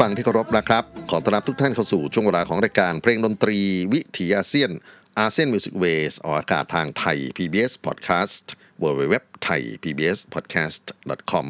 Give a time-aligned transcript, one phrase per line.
[0.00, 3.58] ฟังที่เคารพนะครับ ขอต้อนรับทุกท่านเข้าสู่ช่วงเวลาของรายการเพลงดนตรี
[3.92, 4.70] วิถีอาเซียน
[5.18, 8.44] ASEAN Music Ways ออกอากาศทางไทย PBS Podcast
[8.82, 9.14] w w w
[9.46, 10.84] t h a i PBS Podcast
[11.32, 11.46] com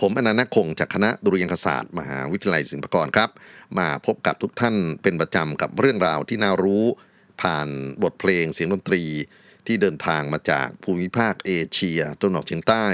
[0.00, 3.30] ผมอนันต์คงจากคณะดุริยางคศาสตร์มหาวิทยาลัยศิลปากรครับ
[3.78, 6.84] มาพบกับทุกท่านเป็นประจำกับเรื่องราวที่น่ารู้
[7.42, 7.68] ผ่าน
[8.02, 9.02] บทเพลงเสียงดนตรี
[9.66, 12.86] ที่เดินทางมาจากภูมิภาคเอเชียตะวันออกเฉียงใต้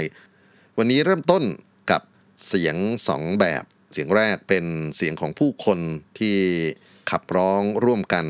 [0.78, 1.44] วันนี้เริ่มต้น
[1.90, 2.02] กับ
[2.46, 2.76] เสียง
[3.10, 4.64] สองแบบ เสียงแรกเป็น
[4.96, 5.78] เสียงของผู้คน
[6.18, 6.36] ที่
[7.10, 8.26] ขับร้องร่วมกัน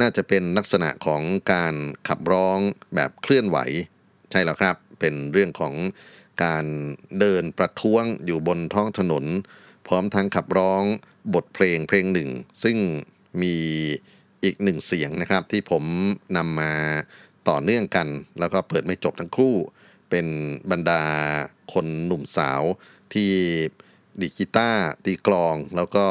[0.00, 1.74] น่าจะเป็นลักษณะของการ
[2.08, 2.58] ขับร้อง
[2.94, 3.58] แบบเคลื่อนไหว
[4.30, 5.74] ใช่แล้วครับ เป็นเรื่องของ
[6.44, 6.64] การ
[7.18, 9.24] เดินประท้วงอยู่บนท้องถนน
[9.86, 10.82] พร้อมทั้งขับร้อง
[11.34, 12.30] บทเพลงเพลงหนึ่ง
[12.62, 12.76] ซึ่ง
[13.42, 13.56] มี
[14.44, 15.84] อีกหนึ่งเสียงนะครับ ที่ผม
[16.36, 16.74] นำมา
[17.48, 18.08] ต่อเนื่องกัน
[18.40, 19.54] แล้วก็เปิดไม่จบทั้งคู่
[20.10, 20.26] เป็น
[20.70, 21.02] บรรดา
[21.72, 22.62] คนหนุ่มสาว
[23.14, 23.32] ที่
[24.20, 26.06] ดีกีตาร์ตีกลอง แล้วก็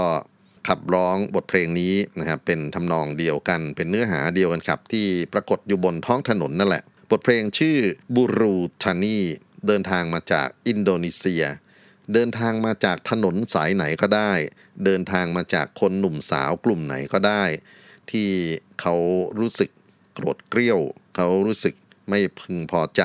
[0.67, 7.77] ขับร้องบทเพลงนี้นะครับเป็นทำนองเดียวกัน เป็นเนื้อหาเดียวกันครับ ที่ปรากฏอยู่บนท้องถนนนั่นแหละ บทเพลงชื่อ
[8.15, 9.17] บูรูทานี
[9.67, 11.43] เดินทางมาจากอินโดนีเซีย
[12.13, 14.31] เดินทางมาจากถนนสายไหนก็ได้
[14.85, 17.43] เดินทางมาจากคนหนุ่มสาวกลุ่มไหนก็ได้
[18.11, 18.29] ที่
[18.81, 18.95] เขา
[19.39, 19.69] รู้สึก
[20.13, 20.79] โกรธเกรี้ยว
[21.15, 21.75] เขารู้สึก
[22.09, 23.03] ไม่พึงพอใจ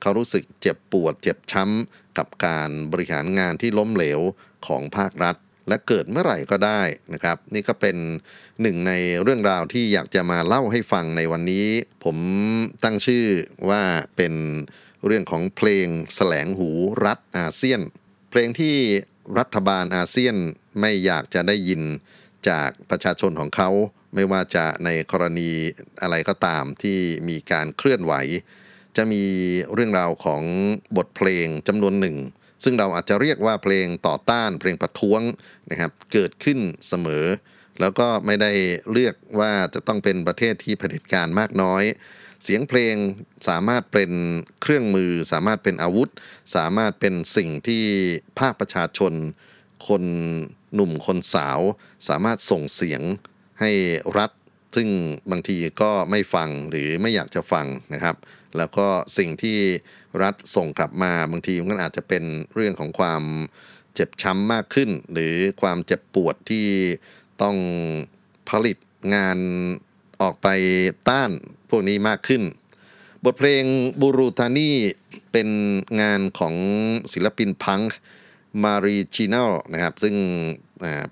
[0.00, 4.20] เขารู้สึกเจ็บปวดเจ็บช้ำ กับการบริหารงานที่ล้มเหลว
[4.66, 5.36] ของภาครัฐ
[5.68, 7.96] และเกิดเมื่อไหร่ก็ได้นะครับ นี่ก็เป็น
[8.62, 8.92] หนึ่งใน
[9.22, 11.66] เรื่องราวที่อยากจะมาเล่าให้ฟังในวันนี้
[12.04, 12.16] ผม
[12.84, 13.26] ตั้งชื่อ
[13.68, 13.82] ว่า
[14.16, 14.34] เป็น
[15.06, 16.70] เรื่องของเพลงแสลงหู
[17.06, 17.80] รัฐอาเซียน
[18.30, 18.76] เพลงที่
[19.38, 20.36] รัฐบาลอาเซียน
[20.80, 21.82] ไม่อยากจะได้ยิน
[22.48, 23.70] จากประชาชนของเขา
[24.14, 25.50] ไม่ว่าจะในกรณี
[26.02, 26.98] อะไรก็ตามที่
[27.28, 28.14] มีการเคลื่อนไหว
[28.96, 29.24] จะมี
[29.72, 30.42] เรื่องราวของ
[30.96, 32.16] บทเพลงจำนวนหนึ่ง
[32.64, 35.20] ซึ่งเราอาจจะเรียกว่าเพลงต่อต้านเพลงประท้วง
[35.70, 36.58] นะครับเกิดขึ้น
[36.88, 37.26] เสมอ
[37.80, 38.52] แล้วก็ไม่ได้
[38.92, 41.82] เลือกว่าจะต้องเป็นประเทศที่เผด็จการมากน้อย
[42.44, 42.94] เสียงเพลง
[43.48, 44.12] สามารถเป็น
[44.62, 46.08] เครื่องมือ สามารถเป็นอาวุธ
[46.56, 47.84] สามารถเป็นสิ่งที่
[48.38, 49.12] ภาคประชาชน
[49.88, 50.04] คน
[50.74, 51.60] หนุ่มคนสาว
[52.08, 53.02] สามารถส่งเสียง
[53.60, 53.70] ให้
[54.18, 54.30] รัฐ
[54.76, 54.88] ซึ่ง
[55.30, 58.16] บางทีก็ไม่ฟังหรือไม่อยากจะฟังนะครับ
[58.58, 58.86] แล้วก็
[59.18, 59.58] สิ่งที่
[60.22, 63.22] รัฐส่งกลับมาบางทีมันอาจจะเป็นเรื่องของความ
[63.94, 66.66] เจ็บช้ำมากขึ้น หรือความเจ็บปวดที่
[67.42, 67.56] ต้อง
[68.50, 68.78] ผลิต
[69.14, 69.38] งาน
[70.20, 70.48] ออกไป
[71.08, 71.30] ต้าน
[71.70, 72.42] พวกนี้มากขึ้น
[73.24, 73.64] บทเพลง
[74.00, 74.76] Buruh Tani
[75.32, 75.48] เป็น
[76.00, 76.54] งานของ
[77.12, 77.80] ศิลปิน punk
[78.64, 80.16] Marjinal นะครับ ซึ่ง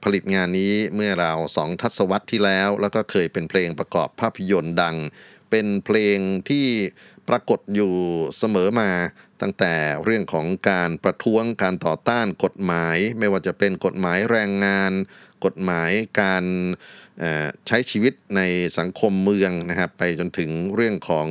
[0.02, 4.96] ผลิตงานนี้เมื่อราวสองทศวรรษที่แล้ว แล้วก็เคยเป็นเพลงประกอบภาพยนตร์ดัง
[5.50, 6.66] เป็นเพลงที่
[7.30, 7.92] ปรากฏอยู่
[8.38, 8.90] เสมอมา
[9.40, 9.74] ตั้งแต่
[10.04, 14.92] เรื่องของการประท้วงการต่อต้านกฎหมาย ไม่ว่าจะเป็นกฎหมายแรงงาน
[15.44, 15.90] กฎหมาย
[16.20, 16.44] การ
[17.66, 18.40] ใช้ชีวิตใน
[18.78, 21.28] สังคมเมืองนะครับไปจนถึงเรื่องของ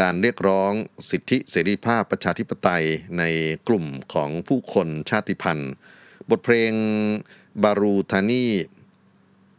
[0.00, 0.72] การเรียกร้อง
[1.10, 2.84] สิทธิเสรีภาพประชาธิปไตย
[3.18, 3.24] ใน
[3.68, 3.84] กลุ่ม
[4.14, 5.72] ของผู้คนชาติพันธุ์
[6.30, 6.72] บทเพลง
[7.62, 8.46] บารูทานี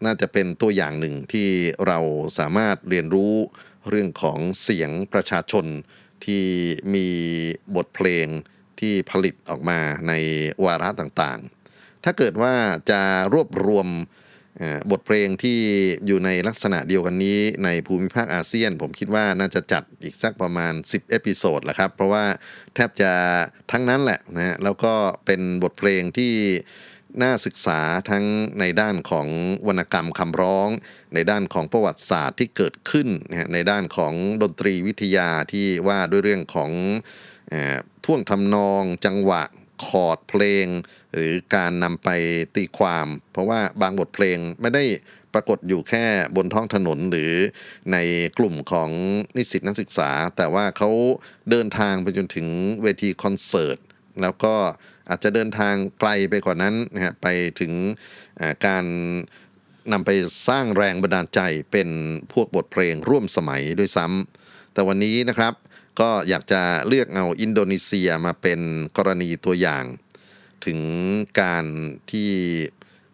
[0.06, 1.48] น่าจะเป็นตัวอย่างหนึ่งที่
[1.88, 2.00] เรา
[2.40, 3.36] สามารถเรียนรู้
[3.90, 5.66] เรื่องของเสียงประชาชน
[6.26, 6.44] ที่
[6.94, 7.08] มี
[7.76, 8.28] บทเพลง
[8.80, 10.14] ที่ผลิตออกมาใน
[10.66, 12.54] วาระต่างๆ ถ้าเกิดว่า
[12.92, 13.02] จะ
[13.34, 13.88] รวบรวม
[14.92, 15.60] บทเพลงที่
[16.06, 22.26] อยู่ในลักษณะเดียวกันนี้ในภูมิภาคอาเซียน ผมคิดว่าน่าจะจัดอีกสักประมาณ 10 episode แหละครับ เพราะว่า
[22.74, 23.12] แทบจะ
[23.72, 24.94] ทั้งนั้นแหละนะแล้วก็
[25.26, 26.34] เป็นบทเพลงที่
[27.22, 27.80] น่าศึกษา
[28.10, 28.26] ทั้ง
[28.60, 29.28] ในด้านของ
[29.68, 30.70] วรรณกรรมคำร้อง
[31.14, 36.72] ในด้านของประวัติศาสตร์ที่เกิดขึ้นนะในด้านของดนตรีวิทยาที่ว่าด้วยเรื่องของ
[38.06, 39.44] ท่วงทำนองจังหวะ
[39.86, 40.68] คอร์ดเพลง
[41.14, 42.10] หรือการนำไป
[42.56, 44.84] ตีความ เพราะว่าบางบทเพลงไม่ได้
[45.34, 46.06] ปรากฏอยู่แค่
[46.36, 47.34] บนท้องถนนหรือ
[47.92, 47.98] ใน
[48.38, 48.90] กลุ่มของ
[49.36, 50.90] นิสิตนักศึกษา แต่ว่าเขา
[51.50, 52.48] เดินทางไปจนถึง
[52.84, 53.78] เวทีคอนเสิร์ต
[54.22, 54.54] แล้วก็
[55.10, 57.28] อาจจะเดินทางไกลไปกว่านั้นนะฮะไป
[57.60, 57.74] ถึง
[58.66, 58.86] การ
[59.92, 60.10] นำไป
[60.48, 61.40] สร้างแรงบันดาลใจ
[61.72, 61.90] เป็น
[62.34, 65.54] พวกบทเพลงร่วมสมัยด้วยซ้ำแต่วันนี้นะครับ
[66.00, 68.60] ก็อยากจะเลือกเอาอินโดนีเซียมาเป็น
[68.98, 69.84] กรณีตัวอย่าง
[70.66, 70.80] ถึง
[71.42, 71.66] การ
[72.12, 72.30] ที่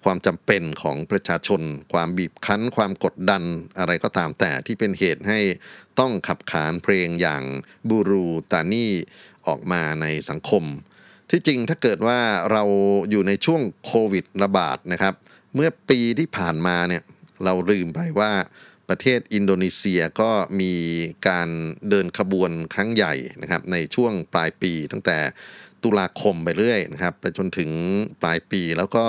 [0.04, 1.62] ความจำเป็นของประชาชน
[1.94, 3.44] ความบีบคั้น ความกดดัน
[3.80, 5.40] อะไรก็ตามแต่ที่เป็นเหตุให้
[6.00, 7.44] ต้องขับขานเพลงอย่าง
[7.90, 8.92] บูรูตานี่
[9.48, 10.64] ออกมาในสังคม
[11.30, 12.19] ที่จริงถ้าเกิดว่า
[12.52, 12.64] เรา
[13.10, 15.14] อยู่ในช่วงโควิดระบาดนะครับ
[15.56, 17.04] เมื่อปีที่ผ่านมาเนี่ย
[17.44, 18.32] เราลืมไปว่า
[18.90, 20.74] ประเทศอินโดนีเซียก็มี
[21.30, 21.50] การ
[21.90, 25.18] เดินขบวนครั้งใหญ่นะครับในช่วงปลายปีตั้งแต่
[25.84, 27.72] ตุลาคมไปเรื่อยนะครับไปจนถึง
[28.22, 29.06] ปลายปี แล้วก็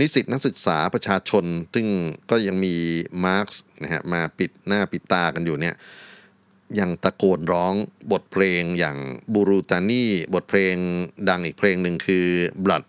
[0.00, 1.44] นิสิตนักศึกษาประชาชน
[1.74, 1.86] ซึ่ง
[2.30, 2.74] ก็ยังมี
[3.24, 3.46] มาร์ก
[3.82, 5.74] นะฮะมาปิดหน้าปิดตากันอยู่เนี่ย
[6.80, 7.74] ยังตะโกนร้อง
[8.12, 8.96] บทเพลงอย่าง
[9.34, 10.74] บูรูตานี่บทเพลง
[11.28, 12.26] ดังอีกเพลงหนึ่งคือ
[12.64, 12.84] Blood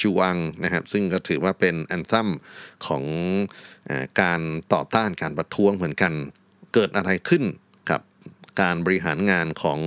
[0.00, 2.28] จูวังนะครับซึ่งก็ถือว่าเป็นแอนซัม
[2.86, 3.04] ของ
[3.88, 3.90] อ
[4.20, 4.40] การ
[4.72, 6.12] ต่อต้านการประท้วงเหมือนกัน
[6.74, 7.44] เกิดอะไรขึ้น
[7.90, 8.00] กับ
[8.60, 9.80] การบริหารงานของ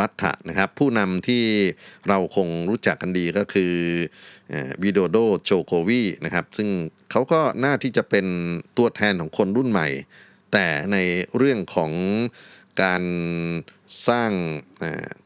[0.00, 1.44] รัฐะนะครับ ผู้นำที่
[2.08, 3.74] เราคงรู้จักกันดีก็คือ
[4.82, 6.68] วิโดโดโจโควีนะครับ ซึ่ง
[7.10, 8.26] เขาก็น่าที่จะเป็น
[8.78, 9.88] ตัวแทนของคนรุ่นใหม่
[10.52, 10.96] แต่ใน
[11.36, 11.92] เรื่องของ
[12.82, 13.02] การ
[14.08, 14.32] สร้าง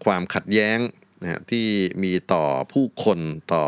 [0.04, 0.78] ความขัดแย้ง
[1.22, 1.66] นะที่
[2.02, 3.18] มีต่อผู้คน
[3.52, 3.64] ต่อ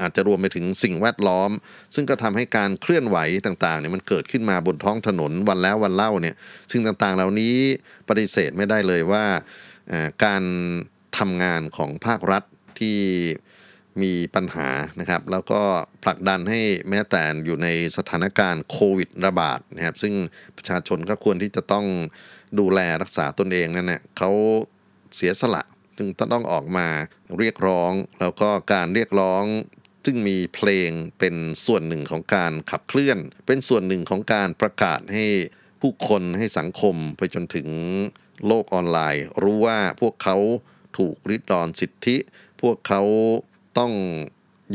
[0.00, 1.50] อาจจะรวมไปถึงสิ่งแวดล้อม
[1.94, 6.36] ซึ่งก็ทำให้การเคลื่อนไหวต่างๆเนี่ยมันเกิดขึ้นมาบนท้องถนนวันแล้ววันเล่าเนี่ย
[6.70, 7.56] ซึ่งต่างๆเหล่านี้
[8.08, 9.24] ปฏิเสธไม่ได้เลยว่า
[10.24, 10.42] การ
[11.18, 12.42] ทำงานของภาครัฐ
[12.80, 12.98] ที่
[14.02, 14.68] มีปัญหา
[15.00, 15.60] นะครับ แล้วก็
[16.04, 20.14] ผลักดันให้แม้แต่อยู่ในสถานการณ์โควิดระบาดนะครับ ซึ่ง
[20.56, 21.86] ประชาชนก็ควรที่จะต้อง
[22.58, 24.30] ดูแลรักษาตนเองนั่นแหละเขา
[25.16, 25.62] เสียสละ
[25.98, 26.88] จึงต้องออกมา
[27.38, 29.44] เรียกร้อง แล้วก็การเรียกร้อง
[30.04, 31.34] ซึ่งมีเพลงเป็น
[31.66, 35.26] ส่วนหนึ่งของการขับเคลื่อน เป็นส่วนหนึ่งของการประกาศให้
[35.80, 37.68] ผู้คนให้สังคมไปจนถึง
[38.46, 40.36] โลกออนไลน์ รู้ว่าพวกเขา
[40.98, 42.16] ถูกริดรอนสิทธิ
[42.62, 43.02] พวกเขา
[43.78, 43.92] ต้อง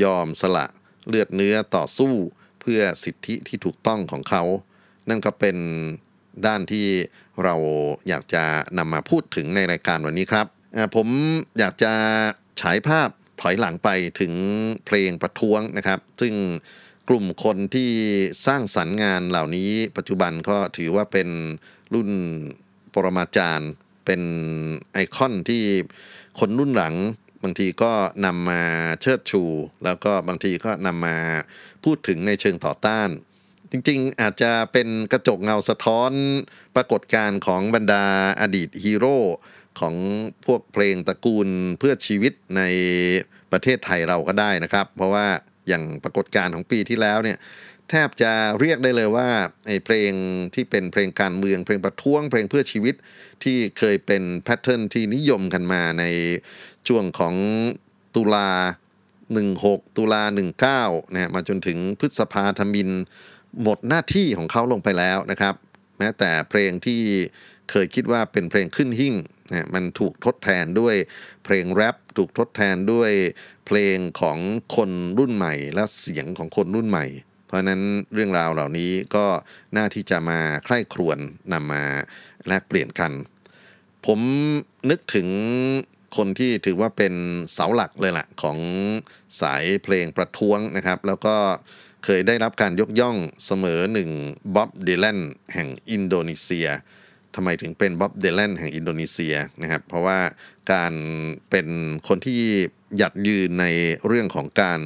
[0.03, 0.65] ยอมสละ
[1.07, 2.13] เลือดเนื้อต่อสู้
[2.61, 4.43] เพื่อสิทธิที่ถูกต้องของเขา
[5.09, 5.57] นั่นก็เป็น
[6.45, 6.87] ด้านที่
[7.43, 7.55] เรา
[8.07, 8.43] อยากจะ
[8.77, 10.47] นำมาพูดถึงในรายการวันนี้ครับ
[10.95, 11.07] ผม
[11.59, 11.93] อยากจะ
[12.61, 13.09] ฉายภาพ
[13.41, 13.89] ถอยหลังไป
[14.19, 14.33] ถึง
[14.85, 16.33] เพลงประท้วงนะครับ ซึ่ง
[17.09, 17.91] กลุ่มคนที่
[18.45, 21.29] สร้างสรรค์งานเหล่านี้ปัจจุบันก็ถือว่าเป็น
[21.93, 22.09] รุ่น
[22.93, 23.71] ปรมาจารย์
[24.05, 24.21] เป็น
[24.93, 25.63] ไอคอนที่
[26.39, 26.95] คนรุ่นหลัง
[27.43, 27.91] บางทีก็
[28.25, 28.61] นำมา
[29.01, 29.43] เชิดชู
[29.85, 31.17] แล้วก็บางทีก็นำมา
[31.83, 33.09] พูดถึงในเชิงต่อต้าน
[33.71, 36.11] จริงๆ อาจจะเป็นกระจกเงาสะท้อน
[36.75, 38.05] ปรากฏการณ์ของบรรดา
[38.41, 39.19] อดีตฮีโร่
[39.79, 39.95] ของ
[40.45, 41.49] พวกเพลงตระกูล
[41.79, 42.61] เพื่อชีวิตใน
[43.51, 45.27] ประเทศไทยเราก็ได้นะครับ เพราะว่า
[45.67, 47.37] อย่างปรากฏการณ์ของปีที่แล้วเนี่ย
[47.89, 49.29] แทบจะเรียกได้เลยว่า
[49.67, 50.11] ไอ้เพลง
[50.55, 52.95] ที่เป็นเพลงการเมืองเพลงประท้วง เพลงเพื่อชีวิต
[53.43, 56.03] ที่เคยเป็น pattern ที่นิยมกันมาใน
[56.87, 57.35] ช่วงของ
[58.15, 58.49] ตุลา
[59.23, 60.23] 16 ตุลา
[60.87, 62.89] 19นะมาจนถึงพฤษภาธมิน
[63.61, 65.53] หมดหน้าที่ของเขาลงไปแล้วนะครับ
[65.97, 67.01] แม้แต่เพลงที่
[67.71, 69.15] เคยคิดว่าเป็นเพลงขึ้นหิ่ง
[69.51, 70.95] นะมันถูกทดแทนด้วย
[71.43, 73.11] เพลงแรปถูกทดแทนด้วย
[73.65, 74.37] เพลงของ
[74.75, 77.05] คนรุ่นใหม่ และเสียงของคนรุ่นใหม่
[77.47, 77.81] เพราะนั้น
[78.13, 79.25] เรื่องราวเหล่านี้ก็
[79.75, 81.17] น่าที่จะมาใคร่ครวญ
[81.53, 81.83] นำมา
[82.47, 83.11] แลกเปลี่ยนกัน
[84.05, 84.19] ผม
[84.89, 85.27] นึกถึง
[86.17, 87.13] คนที่ถือว่าเป็น
[87.53, 88.57] เสาหลักเลยล่ะ ของ
[89.41, 91.35] สายเพลงประท้วงนะครับ แล้วก็
[92.05, 94.09] เคยได้รับการยกย่องเสมอหนึ่ง
[94.55, 95.19] บ๊อบดีแลน
[95.53, 96.67] แห่งอินโดนีเซีย
[97.35, 100.19] ทำไมถึงเป็นบ๊อบเดลนแห่งอินโดนีเซียนะครับ เพราะว่า
[100.73, 100.93] การ
[101.49, 101.67] เป็น
[102.07, 102.41] คนที่
[102.97, 103.65] หยัดยืนใน
[104.07, 104.81] เรื่องของการ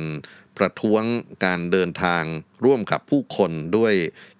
[0.58, 1.04] ประท้วง
[1.46, 2.24] การเดินทาง
[2.66, 3.94] ร่วมกับผู้คนด้วย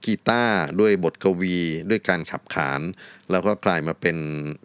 [0.06, 1.58] กีตาร์ด้วยบทกวี
[1.90, 2.82] ด้วยการขับขาน
[3.32, 4.18] แล้วก็กลายมาเป็น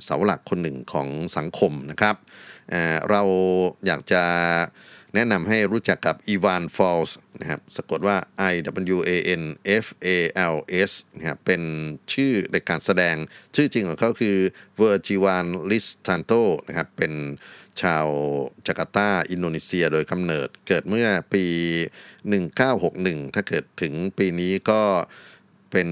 [0.04, 2.16] เสาหลักคนหนึ่งของสังคมนะครับ
[2.70, 3.22] เรา
[3.86, 4.22] อยากจะ
[5.14, 8.16] แนะนำให้รู้จักกับ Iwan Fals นะครับสะกดว่า
[8.52, 8.54] I
[8.96, 9.42] W A N
[9.84, 10.08] F A
[10.54, 10.56] L
[10.88, 11.62] S นะครับเป็น
[12.12, 13.16] ชื่อในการแสดง
[13.54, 14.36] ชื่อจริงของเขาคือ
[14.76, 16.32] Virgiawan Listanto
[16.66, 17.12] นะครับเป็น
[17.82, 18.06] ชาว
[18.66, 21.44] จาการ์ตา อินโดนีเซียโดยกำเนิดเกิดเมื่อปี
[22.20, 24.82] 1961 ถ้าเกิดถึงปีนี้ก็
[25.72, 25.88] เป็น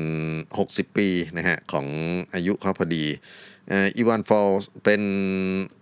[0.58, 1.86] 60 ปีนะฮะของ
[2.34, 3.04] อายุเขาพอดี
[3.72, 5.02] อีวานฟอลส์เป็น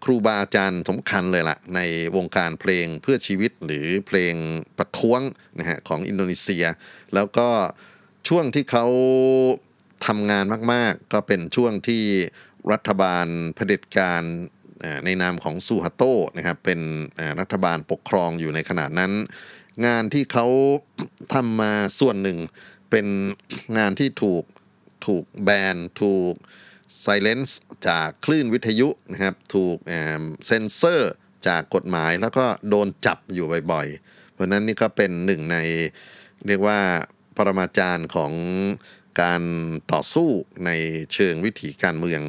[0.05, 1.81] ครูบาอาจารย์สำคัญเลยละ่ะ ใน
[2.17, 4.35] วงการเพลงเพื่อชีวิตหรือเพลง
[4.78, 5.21] ประท้วง
[5.59, 6.64] นะฮะของอินโดนีเซีย
[7.14, 7.49] แล้วก็
[8.28, 8.87] ช่วงที่เขา
[10.07, 12.05] ทำงานมาก ๆ ก็เป็นช่วงที่
[12.73, 14.23] รัฐบาลเผด็จการ
[15.05, 16.02] ในนามของซูฮัตโต
[16.37, 16.81] นะครับเป็น
[17.40, 19.12] รัฐบาลปกครองอยู่ในขณะนั้น
[19.87, 20.47] งานที่เขา
[21.35, 22.38] ทำมาส่วนหนึ่ง
[22.90, 23.07] เป็น
[23.76, 24.45] งานที่ถูก
[25.07, 26.35] ถูกแบนถูก
[27.00, 29.76] silence จากคลื่นวิทยุนะครับ ถูก
[30.47, 31.12] เซนเซอร์
[31.49, 35.57] จากกฎหมายแล้วก็โดนจับอยู่บ่อยๆ เพราะนั้นนี่ก็เป็นหนึ่งใน
[36.47, 36.80] เรียกว่า
[37.37, 38.33] ปรมาจารย์ของ
[39.23, 39.42] การ
[39.92, 40.28] ต่อสู้
[40.64, 40.71] ใน
[41.14, 42.23] เชิงวิถีการเมือง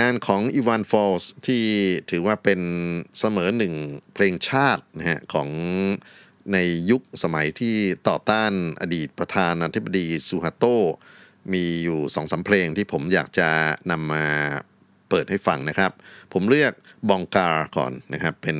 [0.00, 1.62] งานของอีวานฟอลส์ที่
[2.10, 2.60] ถือว่าเป็น
[3.18, 3.74] เสมอหนึ่ง
[4.14, 5.48] เพลงชาตินะฮะของ
[6.52, 6.58] ใน
[6.90, 7.76] ยุคสมัยที่
[8.08, 10.64] ต่อต้านอดีตประธานาธิบดีซูฮาโต
[11.52, 13.48] มีอยู่สองสาเพลงที่ผมอยากจะ
[13.90, 14.24] นำมา
[15.08, 15.92] เปิดให้ฟังนะครับ
[16.32, 16.72] ผมเลือก
[17.08, 18.58] บองการก่อนนะครับเป็น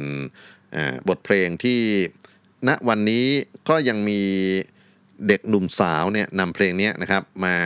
[1.08, 1.80] บทเพลงที่
[2.68, 3.26] ณวันนี้
[3.68, 4.20] ก็ยังมี
[5.28, 7.56] เด็กหนุ่มสาวเนี่ยนำเพลงนี้นะครับ มา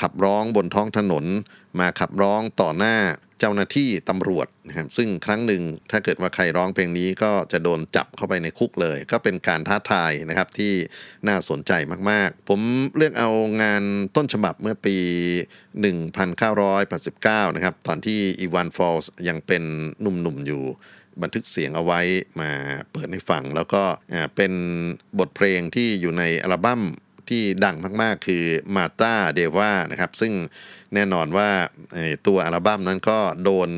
[0.00, 1.24] ขับร้องบนท้องถนน
[1.80, 2.96] มาขับร้องต่อหน้า
[3.40, 10.72] เจ้าหน้าที่ตำรวจนะครับซึ่งครั้งหนึ่งถ้าเกิดว่าใครร้องเพลงนี้ก็จะโดนจับเข้าไปในคุกเลย ก็เป็นการท้าทายนะครับที่
[11.28, 11.72] น่าสนใจ
[12.10, 12.60] มากๆ ผม
[12.96, 13.30] เลือกเอา
[13.62, 13.82] งาน
[14.16, 14.96] ต้นฉบับเมื่อปี
[15.84, 19.62] 1989 นะครับ ตอนที่อีวานฟอลส์ยังเป็น
[20.00, 20.62] หนุ่มๆอยู่
[21.22, 22.00] บันทึกเสียงเอาไว้
[22.40, 22.50] มา
[22.92, 23.82] เปิดให้ฟัง แล้วก็
[24.36, 24.52] เป็น
[25.18, 26.82] บทเพลงที่อยู่ในอัลบั้ม
[27.30, 28.44] ที่ดังมากๆ คือ
[28.76, 30.32] มาตาเดว่านะครับ ซึ่ง
[30.94, 31.50] แน่นอนว่า
[32.26, 33.70] ตัวอัลบั้มนั้นก็โดน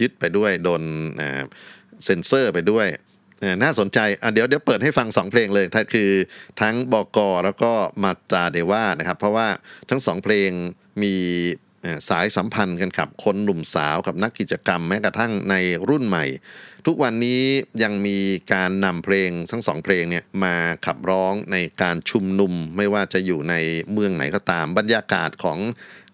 [0.00, 0.82] ยึดไปด้วย โดน
[2.04, 2.86] เซ็นเซอร์ไปด้วย
[3.62, 3.98] น่าสนใจ
[4.34, 6.10] เดี๋ยวเดี๋ยวเปิดให้ฟัง 2 เพลงเลยถ้าคือ
[6.60, 7.72] ทั้งบอกอแล้วก็
[8.04, 9.48] มาจาเดว่านะครับ เพราะว่า
[9.90, 10.50] ทั้งสองเพลง
[11.02, 11.14] มี
[12.08, 15.54] สายสัมพันธ์กันกับคนหนุ่มสาวกับนักกิจกรรมแม้กระทั่งใน
[15.88, 16.24] รุ่นใหม่
[16.86, 17.42] ทุกวันนี้
[17.82, 18.18] ยังมี
[18.52, 20.54] การนำเพลงทั้งสองเพลงเนี่ยมา
[20.86, 23.54] ขับร้องในการชุมนุม ไม่ว่าจะอยู่ใน
[23.92, 25.58] เมืองไหนก็ตาม บรรยากาศของ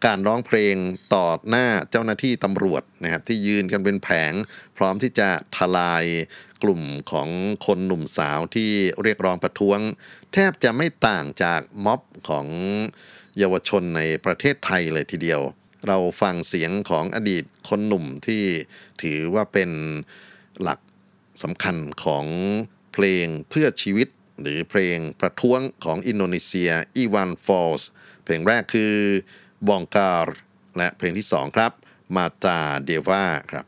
[0.06, 0.74] การร้องเพลง
[1.14, 4.32] ต่อหน้าเจ้าหน้าที่ตำรวจนะครับที่ยืนกันเป็นแผง
[4.76, 6.04] พร้อมที่จะทลาย
[6.62, 7.28] กลุ่มของ
[7.66, 8.70] คนหนุ่มสาวที่
[9.02, 9.78] เรียกร้องประท้วง
[10.32, 12.46] แทบจะไม่ต่างจากม็อบของ
[13.38, 15.40] เยาวชนในประเทศไทยเลยทีเดียว
[15.86, 18.44] เราฟังเสียงของอดีตคนหนุ่มที่
[19.02, 19.70] ถือว่าเป็น
[20.62, 20.80] หลัก
[21.42, 22.26] สำคัญของ
[22.92, 24.08] เพลงเพื่อชีวิต
[24.40, 27.88] หรือเพลงประท้วงของอินโดนีเซียอีวานฟอลส์
[28.24, 28.94] เพลงแรกคือ
[29.68, 30.26] บองการ
[30.78, 31.72] และเพลงที่สองครับ
[32.16, 33.66] มาตาเดวาครับ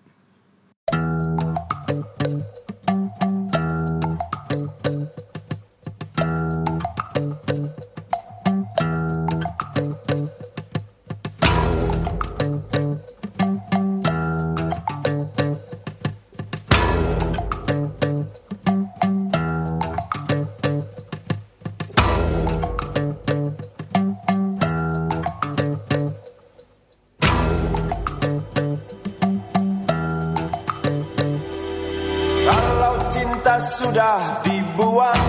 [33.84, 35.24] sudah dibuang.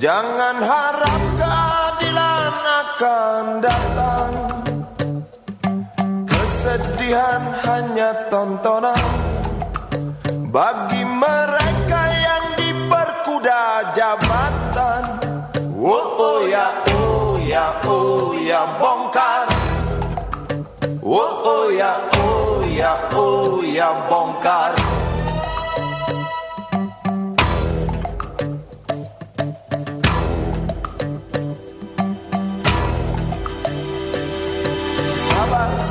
[0.00, 4.32] Jangan harap keadilan akan datang.
[6.24, 9.04] Kesedihan hanya tontonan.
[10.52, 11.41] Bagi mereka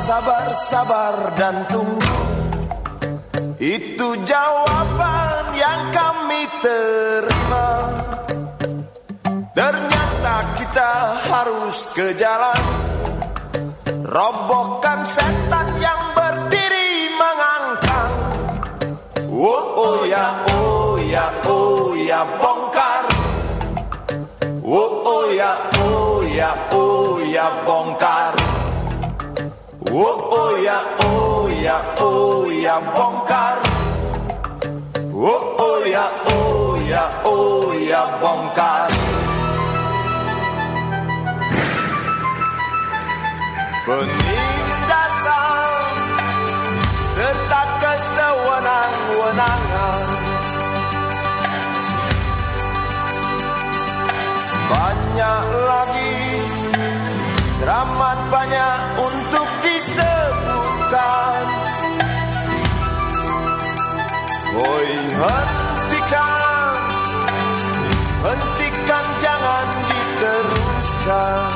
[0.02, 2.18] Sabar, sabar, dan tunggu.
[3.62, 7.70] Itu jawaban yang kami terima.
[9.54, 10.90] Ternyata kita
[11.30, 12.62] harus ke jalan.
[14.02, 18.14] Robohkan setan yang berdiri mengangkang.
[19.30, 23.06] Oh, oh ya, oh ya, oh ya bongkar.
[24.66, 28.61] Oh, oh ya, oh ya, oh ya bongkar
[29.94, 33.56] Oh, oh ya, oh ya, oh ya bongkar.
[35.12, 38.88] Oh, oh ya, oh ya, oh ya bongkar.
[44.62, 45.98] Penindasan
[47.12, 50.02] serta kesewenang-wenangan
[54.70, 56.14] Banyak lagi
[57.62, 61.42] Teramat banyak untuk disebutkan.
[64.58, 66.74] Woi hentikan.
[68.26, 71.46] Hentikan jangan diteruskan.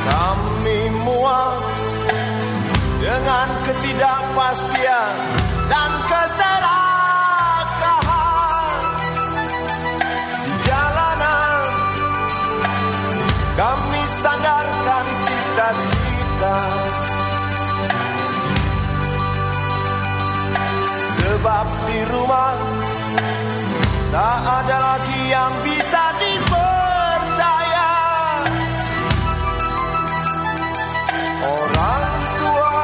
[0.00, 1.60] Kami muak
[3.02, 5.14] Dengan ketidakpastian
[5.66, 5.99] Dan
[24.10, 27.90] Tak ada lagi yang bisa dipercaya.
[31.46, 32.74] Orang tua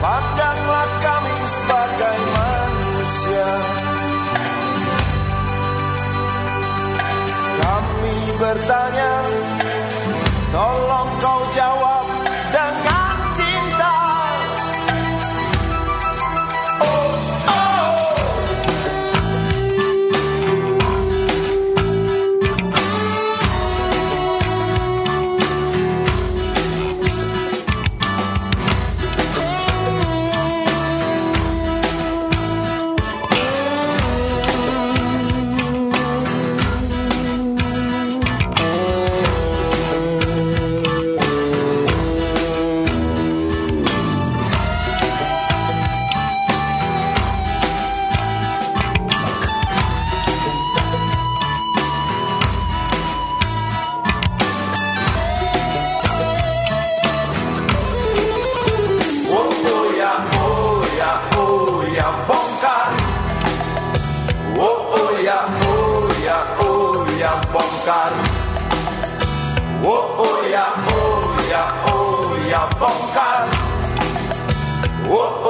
[0.00, 3.50] Pandanglah kami sebagai manusia.
[7.60, 9.12] Kami bertanya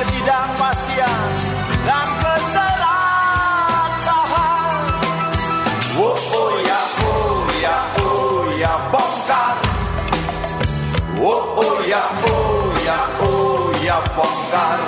[0.00, 1.20] ketidakpastian
[1.84, 3.36] dan keserakahan.
[6.00, 9.60] Oh, oh ya, oh ya, oh ya bongkar.
[11.20, 14.80] Oh, oh ya, oh ya, oh ya bongkar.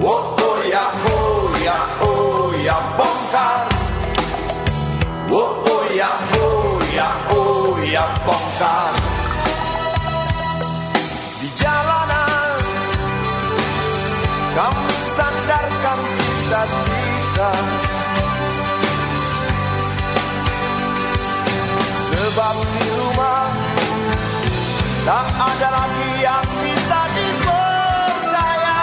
[0.00, 3.68] Oh, oh ya, oh ya, oh ya bongkar.
[5.28, 6.08] Oh, oh ya,
[6.40, 8.41] oh ya, oh ya bongkar.
[25.02, 28.82] Tak ada lagi yang bisa dipercaya.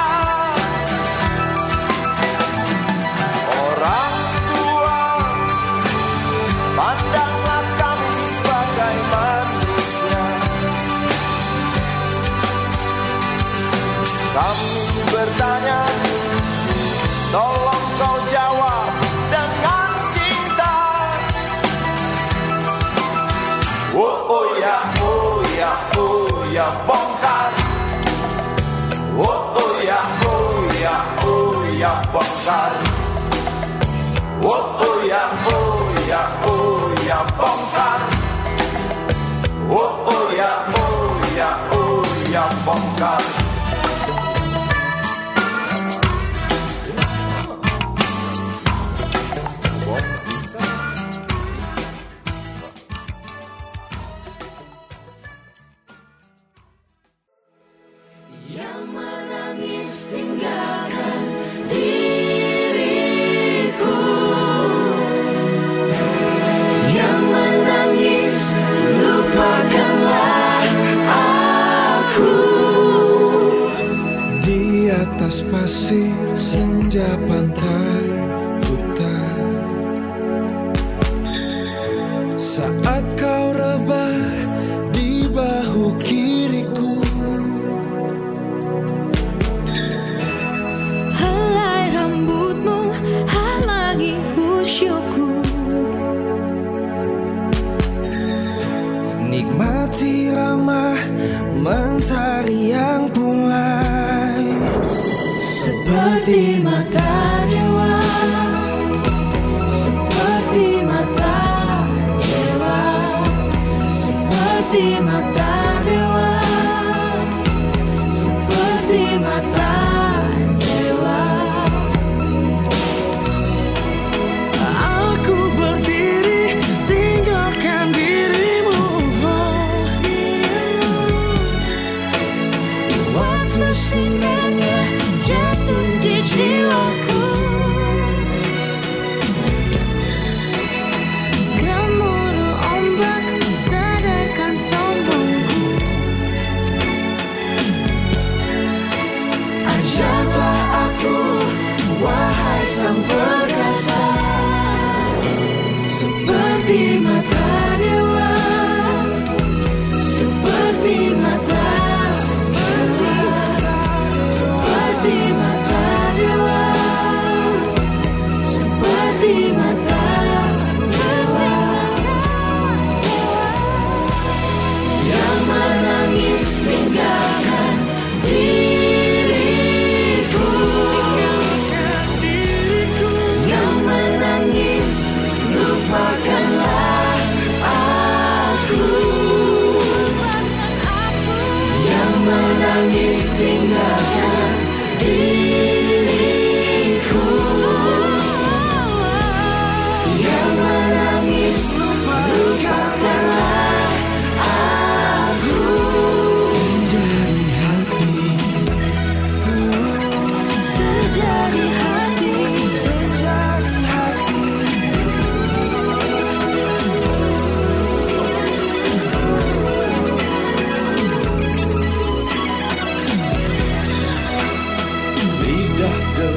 [3.56, 4.16] Orang
[4.52, 5.00] tua
[6.76, 10.26] Pandanglah kami sebagai manusia.
[14.36, 14.69] Kami
[39.72, 43.39] Oh, oh, yeah, oh, yeah, oh, yeah, bonga.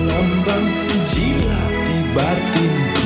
[0.02, 0.66] mengambang
[1.86, 3.01] di batin.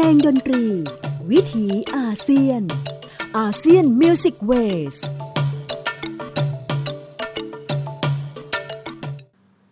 [0.00, 0.64] ลงดนตรี
[1.30, 2.62] วิถีอาเซียน
[3.38, 4.96] ASEAN Music Ways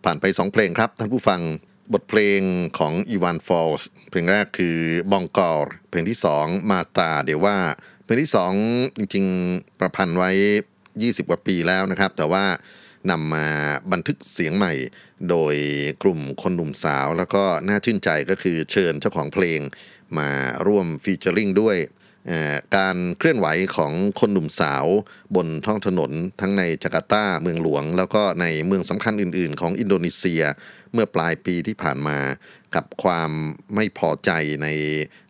[0.03, 1.41] ผ่านไป2เพลงครับท่านผู้ฟัง
[1.93, 2.41] บทเพลง
[2.77, 4.77] ของ Iwan Fals เพลงแรกคือ
[5.11, 7.57] Bongkar เพลงที่2 Mata Dewa
[8.03, 8.31] เพลงที่
[8.65, 10.31] 2จริงๆประพันธ์ไว้
[10.83, 12.45] 20 กว่าปีแล้วนะครับ แต่ว่า
[13.11, 13.47] นำมา
[13.91, 14.73] บันทึกเสียงใหม่
[15.29, 15.55] โดย
[16.03, 19.59] กลุ่มคนหนุ่มสาว แล้วก็น่าชื่นใจก็คือเชิญเจ้าของเพลง
[20.19, 20.29] มา
[20.67, 21.77] ร่วมฟีเจอริงด้วย
[22.77, 24.85] การเคลื่อนไหวของคนหนุ่มสาว
[25.35, 30.43] บนท้องถนนทั้งในจาการ์ตาเมืองหลวง แล้วก็ในเมืองสำคัญอื่น ๆ ของอินโดนีเซีย
[30.93, 32.19] เมื่อปลายปีที่ผ่านมา
[32.75, 33.31] กับความ
[33.75, 34.31] ไม่พอใจ
[34.63, 34.67] ใน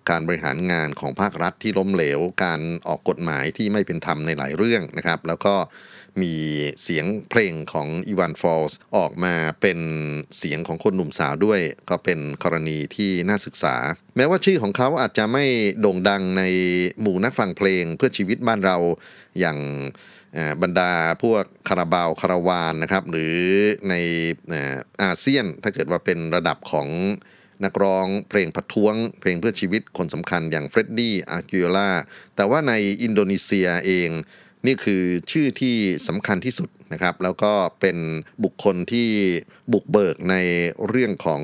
[0.09, 5.55] การบริหารงานของภาครัฐที่ล้มเหลว การออกกฎหมายที่ไม่เป็นธรรมในหลายเรื่องนะครับ แล้วก็
[6.21, 6.33] มี
[6.83, 9.79] เสียงเพลงของ Iwan Fals ออกมาเป็น
[10.37, 13.75] เสียงของคนหนุ่มสาวด้วย ก็เป็นกรณีที่น่าศึกษา
[14.17, 15.45] แม้ว่าชื่อของเขาอาจจะไม่
[15.81, 16.43] โด่งดังใน
[17.01, 18.77] หมู่นักฟังเพลงเพื่อชีวิตบ้านเรา
[19.39, 19.57] อย่าง
[20.61, 20.91] บรรดา
[21.23, 23.37] พวกคาราบาวคาราวานนะครับ หรือ
[23.89, 23.93] ใน
[25.03, 26.87] อาเซียนถ้าเกิดว่าเป็นระดับของ
[27.65, 31.91] นักร้องเพลงประท้วง เพลงเพื่อชีวิตคนสำคัญอย่าง Freddie Aguilar
[32.35, 32.73] แต่ว่าใน
[33.03, 34.09] อินโดนีเซียเอง
[34.65, 35.75] นี่คือชื่อที่
[36.07, 37.97] สำคัญที่สุดนะครับ แล้วก็เป็น
[38.43, 39.09] บุคคลที่
[39.73, 40.35] บุกเบิกใน
[40.87, 41.41] เรื่องของ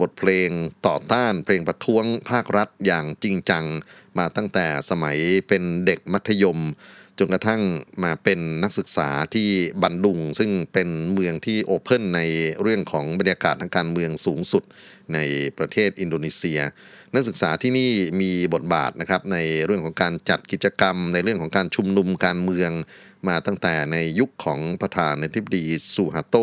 [0.00, 0.50] บทเพลง
[0.86, 3.64] ต่อต้าน เพลงประท้วงภาครัฐอย่างจริงจัง
[4.18, 6.60] มาตั้งแต่สมัยเป็นเด็กมัธยม
[7.18, 7.62] จนกระทั่ง
[8.04, 9.48] มาเป็นนักศึกษาที่
[9.82, 12.20] บันดุง ซึ่งเป็นเมืองที่โอเพ่นใน
[12.62, 14.62] เรื่องของบรรยากาศทางการเมืองสูงสุด
[15.14, 15.18] ใน
[15.58, 16.60] ประเทศอินโดนีเซีย
[17.14, 22.70] นักศึกษาที่นี่มีบทบาทนะครับในเรื่องของการจัดกิจกรรม ในเรื่องของการชุมนุมการเมือง
[23.28, 26.36] มาตั้งแต่ในยุคของประธานาธิบดีซูฮาโต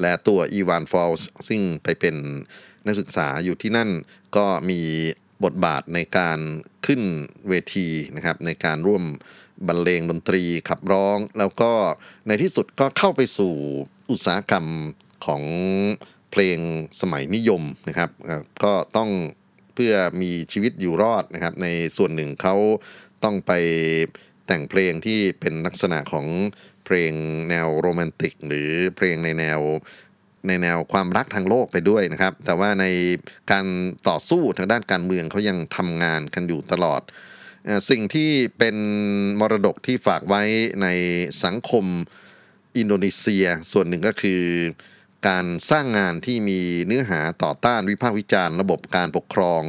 [0.00, 2.16] และตัวอีวานฟอลส์ซึ่งไปเป็น
[2.86, 3.90] นักศึกษาอยู่ที่นั่น
[4.36, 4.80] ก็มี
[5.44, 6.38] บทบาทในการ
[6.86, 7.02] ขึ้น
[7.48, 9.04] เวทีนะครับในการร่วม
[9.66, 11.72] บรรเลงดนตรีขับร้อง แล้วก็
[12.26, 13.54] ในที่สุดก็เข้าไปสู่
[14.10, 14.66] อุตสาหกรรม
[15.26, 15.42] ของ
[16.30, 16.58] เพลง
[17.00, 18.10] สมัยนิยมนะครับ
[18.64, 19.10] ก็ต้อง
[19.80, 22.56] พื่อมีชีวิตอยู่รอดนะครับ ในส่วนหนึ่งเขา
[23.24, 23.52] ต้องไป
[24.46, 26.26] แต่งเพลงที่เป็นลักษณะของ
[26.84, 27.12] เพลง
[27.50, 29.60] แนวโรแมนติก หรือเพลงในแนว
[30.46, 32.86] ในแนวความรักทางโลกไปด้วยนะครับ แต่ว่าใน
[33.52, 33.66] การ
[34.08, 37.00] ต่อสู้ทางด้านการเมืองเขายังทำงานกันอยู่ตลอด
[37.90, 38.76] สิ่งที่เป็น
[39.40, 40.42] มรดกที่ฝากไว้
[40.82, 40.88] ใน
[41.44, 41.84] สังคม
[42.76, 44.42] อินโดนีเซีย ส่วนหนึ่งก็คือ
[45.28, 49.62] การสร้างงานที่มีเนื้อหาต่อต้านวิพากษ์วิจารณ์ระบบการปกครอง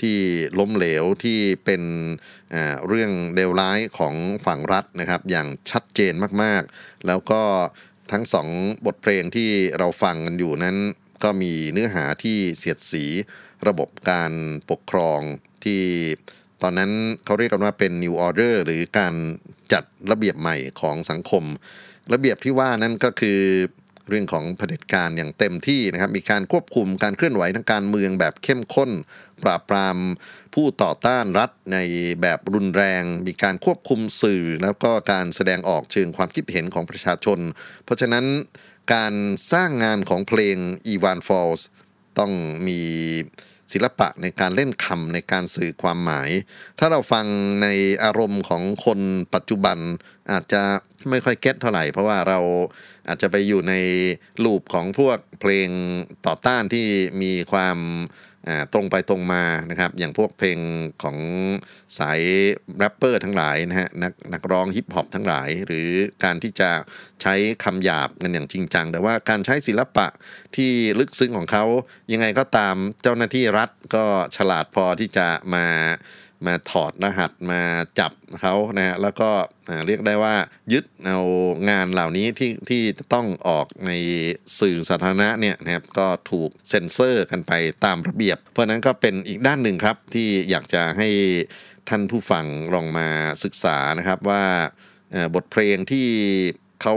[0.00, 0.18] ที่
[0.58, 1.82] ล้มเหลวที่เป็น
[2.86, 4.14] เรื่องเลวร้ายของ
[4.46, 7.42] ฝั่งรัฐนะครับ อย่างชัดเจนมากๆ แล้วก็
[8.12, 8.48] ทั้งสอง
[8.86, 10.76] บทเพลงที่เราฟังกันอยู่นั้น
[11.24, 13.04] ก็มีเนื้อหาที่เสียดสี
[13.68, 14.32] ระบบการ
[14.70, 15.20] ปกครอง
[15.64, 15.82] ที่
[16.62, 16.90] ตอนนั้น
[17.24, 19.14] เขาเรียกกันว่าเป็น New Order หรือการ
[19.72, 21.44] จัดระเบียบใหม่ของสังคม
[22.12, 23.40] ระเบียบที่ว่านั้นก็คือ
[24.08, 28.90] เรื่องของเผด็จการอย่างเต็มที่นะครับ มีการควบคุมการเคลื่อนไหวทางการเมืองแบบเข้มข้น
[29.42, 29.96] ปราบปราม
[30.54, 31.78] ผู้ต่อต้านรัฐใน
[32.20, 37.38] แบบรุนแรง มีการควบคุมสื่อ แล้วก็การแสดงออกเชิงความคิดเห็นของประชาชน
[37.84, 38.24] เพราะฉะนั้น
[38.94, 39.14] การ
[39.52, 40.56] สร้างงานของเพลง
[40.92, 41.60] e v a n Falls
[42.18, 42.32] ต้อง
[42.66, 42.80] มี
[43.72, 46.30] ศิลปะในการเล่นคำในการสื่อความหมาย
[46.78, 47.26] ถ้าเราฟัง
[47.62, 47.68] ใน
[48.04, 49.00] อารมณ์ของคน
[49.34, 49.78] ปัจจุบัน
[50.32, 50.62] อาจจะ
[51.10, 52.38] ไม่ค่อย get เท่าไหร่ เพราะว่าเรา
[53.08, 53.74] อาจจะไปอยู่ใน
[54.44, 55.68] loop ของพวกเพลง
[56.26, 56.86] ต่อต้านที่
[57.22, 57.78] มีความ
[58.72, 60.58] ตรงไปตรงมานะครับ อย่างพวกเพลง
[61.02, 61.18] ของ
[61.98, 62.20] สาย
[62.78, 65.88] แรปเปอร์ทั้งหลายนะฮะนักนักร้องฮิปฮอปทั้งหลาย หรือ
[66.24, 66.70] การที่จะ
[67.22, 70.06] ใช้คำหยาบกันอย่างจริงจัง แต่ว่าการใช้ศิลปะ
[70.56, 71.64] ที่ลึกซึ้งของเขา
[72.12, 74.04] ยังไงก็ตามเจ้าหน้าที่รัฐก็
[74.36, 75.66] ฉลาดพอที่จะมา
[76.46, 77.62] มาถอดรหัสมา
[77.98, 79.30] จับเขานะฮะแล้วก็
[79.86, 80.34] เรียกได้ว่า
[80.72, 81.18] ยึดเอา
[81.70, 82.82] งานเหล่านี้ที่ที่
[83.14, 83.90] ต้องออกใน
[84.60, 87.52] สื่อสาธารณะเนี่ยนะครับก็ถูกเซ็นเซอร์กันไป
[87.84, 91.08] ตามระเบียบ เพราะนั้นก็เป็นอีกด้านหนึ่งครับที่อยากจะให้
[91.88, 92.44] ท่านผู้ฟัง
[92.74, 93.08] ลองมา
[93.44, 94.44] ศึกษานะครับว่า
[95.34, 96.08] บทเพลงที่
[96.82, 96.94] เขา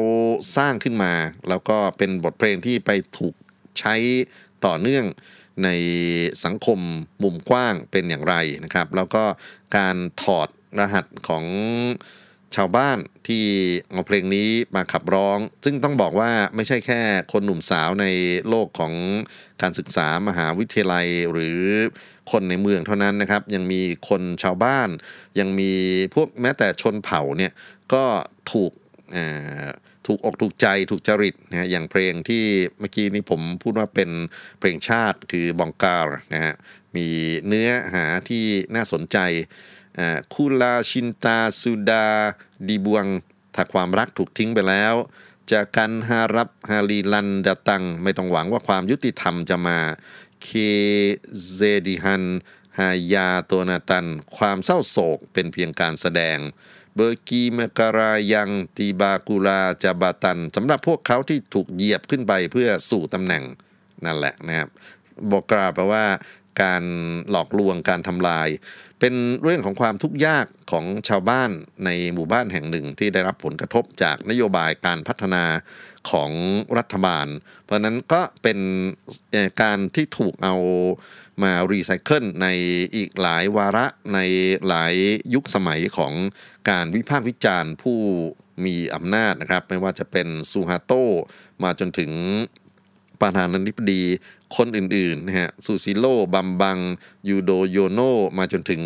[0.57, 1.13] สร้างขึ้นมา
[1.49, 3.35] แล้วก็เป็นบทเพลงที่ไปถูก
[3.79, 3.95] ใช้
[4.65, 5.05] ต่อเนื่อง
[5.63, 5.69] ใน
[6.45, 6.79] สังคม
[7.23, 9.23] มุมกว้างเป็นอย่างไรนะครับ แล้วก็
[9.77, 10.47] การถอด
[10.79, 11.45] รหัสของ
[12.55, 13.45] ชาวบ้านที่
[13.91, 17.01] เอาเพลงนี้มาขับร้อง ซึ่งต้องบอกว่าไม่ใช่แค่
[17.33, 18.05] คนหนุ่มสาวใน
[18.49, 18.93] โลกของ
[19.61, 21.59] การศึกษามหาวิทยาลัยหรือ
[22.31, 24.89] คนในเมืองเท่านั้นนะครับ ยังมีคนชาวบ้าน
[25.39, 25.71] ยังมี
[26.13, 27.51] พวกแม้แต่ชนเผ่าเนี่ย
[27.93, 28.03] ก็
[28.51, 28.71] ถูก
[29.15, 29.67] อ่า
[30.09, 32.43] ถูกอกถูกใจถูกจริตนะอย่างเพลงที่
[32.79, 34.09] เมื่อกี้นี้ผมพูดว่าเป็น
[34.59, 36.53] เพลงชาติคือบองการนะฮะ
[36.95, 37.07] มี
[37.47, 38.45] เนื้อหาที่
[38.75, 39.17] น่าสนใจ
[39.99, 42.07] อ่าคุลาชินตาสุดา
[42.67, 43.05] ดีบวง
[43.55, 44.95] ถ้าความรักถูกทิ้งไปแล้ว
[45.51, 49.79] จะกันฮารับฮาลีลันดาตัง ไม่ต้องหวังว่าความยุติธรรมจะมา
[50.43, 50.49] เค
[51.53, 52.23] เซดิฮัน
[52.79, 54.05] ฮายาโตนาตัน
[54.37, 56.37] ความเศร้าโศกเป็นเพียงการแสดง
[57.01, 63.43] เบอร์กีเมการายังตีบากุลาจาบาตันสำหรับพวกเขาที่ถูกเหยียบขึ้นไปเพื่อสู่ตำแหน่ง
[64.05, 64.67] นั่นแหละนะครับ
[65.31, 66.05] บอกกราแปลว่า
[66.61, 66.83] การ
[67.31, 68.47] หลอกลวงการทำลาย
[68.99, 71.51] เป็นเรื่องของความทุกข์ยากของชาวบ้าน
[71.85, 75.43] ในหมู่บ้านแห่งหนึ่งที่ได้รับผลกระทบจากนโยบายการพัฒนา
[76.11, 76.31] ของ
[76.77, 77.27] รัฐบาล
[77.63, 78.59] เพราะนั้นก็เป็น
[79.61, 80.55] การที่ถูกเอา
[81.43, 82.47] มารีไซเคิลใน
[82.95, 84.19] อีกหลายวาระใน
[84.67, 84.93] หลาย
[85.33, 86.13] ยุคสมัยของ
[86.69, 87.99] การวิพากษ์วิจารณ์ผู้
[88.65, 90.91] มีอำนาจนะครับ ไม่ว่าจะเป็นซูฮาร์โต
[91.63, 92.11] มาจนถึง
[93.21, 94.01] ประธานาธิบดี
[94.57, 96.77] คนอื่นๆนะฮะซูซิโลบัมบัง
[97.29, 97.99] ยูโดโยโน
[98.37, 98.81] มาจนถึง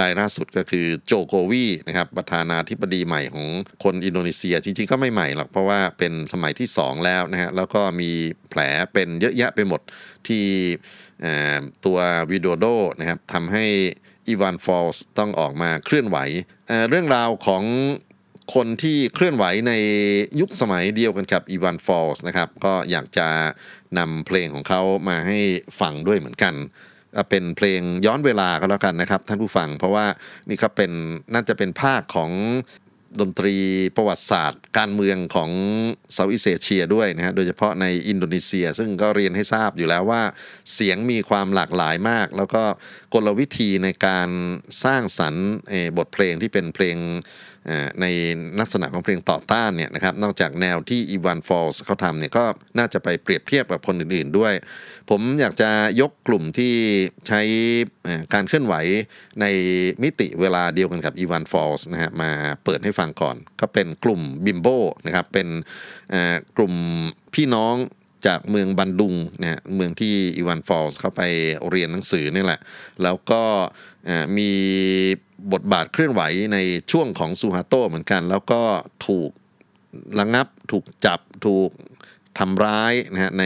[0.00, 3.46] รายล่าสุดก็คือโจโกวีนะครับประธานาธิบดีใหม่ของ
[3.84, 8.10] คนอินโดนีเซียจริงๆก็ไม่ใหม่หรอกเพราะว่าเป็นสมัยที่ 2 แล้วนะฮะแล้วก็มี
[8.50, 8.60] แผล
[8.92, 9.80] เป็นเยอะแยะไปหมด
[10.28, 10.44] ที่
[11.84, 11.98] ตัว
[12.30, 12.66] วิโดโด
[12.98, 13.64] นะครับทำให้
[14.28, 16.18] อีวานฟอลส์ต้องออกมาเคลื่อนไหว
[16.68, 17.64] เเรื่องราวของ
[18.54, 19.72] คนที่เคลื่อนไหวใน
[20.40, 23.28] ยุคสมัยเดียวกันกับอีวานฟอลส์นะครับ ก็อยากจะ
[23.98, 25.38] นำเพลงของเขามาให้
[25.80, 26.54] ฟังด้วยเหมือนกัน
[27.16, 30.06] อะเป็นเพลงย้อนเวลาก็แล้วกันนะครับ ท่านผู้ฟัง เพราะว่า
[30.48, 30.92] นี่ครับเป็น
[31.32, 32.30] น่าจะเป็นภาคของ
[33.20, 33.56] ดนตรี
[33.96, 35.50] ประวัติศาสตร์ การเมืองของ
[36.12, 40.22] Southeast Asia ด้วยนะฮะโดยเฉพาะในอินโดนีเซีย ซึ่งก็เรียนให้ทราบอยู่แล้วว่า
[40.74, 42.62] เสียงมีความหลากหลายมาก แล้วก็
[43.14, 44.28] กลวิธีในการ
[44.84, 45.46] สร้างสรรค์
[45.98, 46.96] บทเพลงที่เป็นเพลง
[48.00, 48.06] ใน
[48.60, 52.44] ลักษณะของเพลงต่อต้านเนี่ยนะครับนอกจากแนวที่อีวานฟอลส์เขาทำเนี่ยก็
[52.78, 54.54] น่าจะไปเปรียบเทียบกับคนอื่นๆด้วย
[55.10, 56.74] ผมอยากจะยกกลุ่มที่
[57.28, 57.40] ใช้
[58.34, 58.74] การเคลื่อนไหว
[59.40, 59.46] ใน
[60.02, 62.30] มิติเวลาเดียวกันกับอีวานฟอลส์นะฮะมา
[62.64, 64.68] เปิดให้ฟังก่อน ก็เป็นกลุ่มบิมโบ
[65.06, 65.48] นะครับเป็น
[66.56, 66.74] กลุ่ม
[67.34, 67.74] พี่น้อง
[68.26, 71.22] จากเมืองบันดุงนะฮะเมืองที่อีวานฟอลส์เข้าไป
[71.70, 72.60] เรียนหนังสือนี่แหละ
[73.02, 73.42] แล้วก็
[74.38, 74.50] มี
[75.52, 76.58] บทบาทเคลื่อนไหวใน
[76.90, 78.62] ช่วงของซูฮาร์โตเหมือนกัน แล้วก็
[79.06, 79.30] ถูก
[80.18, 81.70] ระงับ ถูกจับถูก
[82.38, 83.44] ทำร้ายนะฮะใน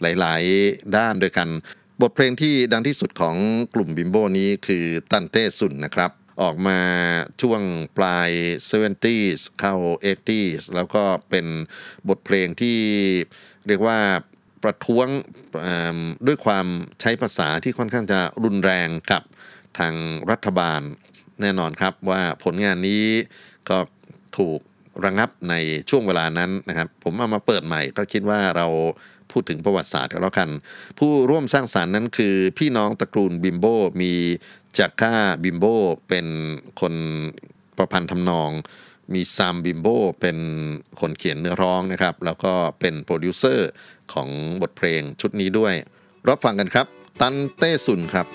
[0.00, 1.48] หลาย ๆ ด้านด้วยกัน
[2.00, 3.36] บทเพลงที่ดังที่สุดของ
[3.74, 6.10] กลุ่มบิมโบนี้คือตันเต้ซุนนะครับ
[6.42, 6.80] ออกมา
[7.42, 7.62] ช่วง
[7.98, 8.30] ปลาย
[8.70, 9.74] 70s เข้า
[10.04, 11.46] 80s แล้วก็เป็น
[12.08, 12.78] บทเพลงที่
[13.66, 14.00] เรียกว่า
[14.62, 15.06] ประท้วง
[16.26, 16.66] ด้วยความ
[17.00, 19.22] ใช้ภาษาที่ค่อนข้างจะรุนแรงกับ
[19.78, 19.94] ทาง
[20.30, 20.80] รัฐบาล
[21.40, 23.04] แน่นอนครับว่าผลงานนี้
[23.68, 23.78] ก็
[24.38, 24.60] ถูก
[25.04, 25.54] ระงับใน
[25.90, 28.66] ช่วงเวลานั้นนะครับ ผมเอามาเปิดใหม่ก็คิดว่าเรา
[29.32, 30.50] พูดถึงประวัติศาสตร์ก็แล้วกัน
[30.98, 33.66] ผู้ร่วมสร้างสรรค์นั้นคือพี่น้องตระกูลบิมโบ
[34.02, 34.12] มี
[34.78, 35.64] จาก้าบิมโบ
[36.08, 36.26] เป็น
[36.80, 36.94] คน
[37.76, 38.50] ประพันธ์ทำนอง
[39.14, 39.88] มีซามบิมโบ
[40.20, 40.38] เป็น
[41.00, 43.68] คนเขียนเนื้อร้องนะครับ แล้วก็เป็นโปรดิวเซอร์
[44.12, 44.28] ของ
[44.62, 45.74] บทเพลงชุดนี้ด้วย
[46.28, 46.86] รับฟังกันครับ
[47.20, 48.26] Tante Sun ครับ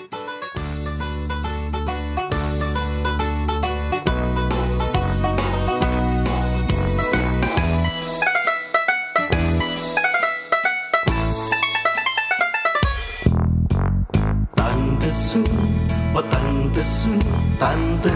[17.54, 18.10] Tante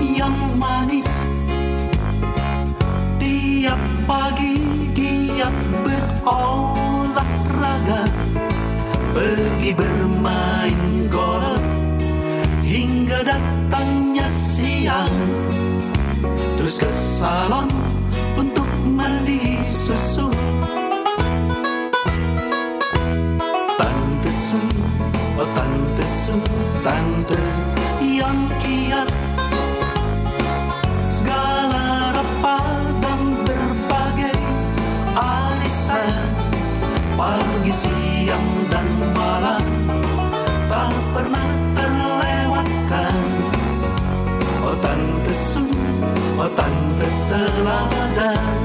[0.00, 1.08] yang manis.
[3.16, 4.60] Tiap pagi
[4.92, 8.04] giat berolahraga
[9.16, 11.64] Pergi bermain golf.
[12.66, 15.08] Hingga datangnya siang
[16.60, 17.70] Terus ke salon
[18.36, 20.28] untuk mandi susu.
[23.78, 24.66] Tante Sun,
[25.38, 26.42] oh Tante Sun,
[26.82, 27.45] Tante
[37.66, 39.66] Pagi, siang, dan malam.
[40.70, 43.18] Tak pernah terlewatkan
[44.62, 45.74] Oh Tante Sun,
[46.38, 48.62] oh Tante teladan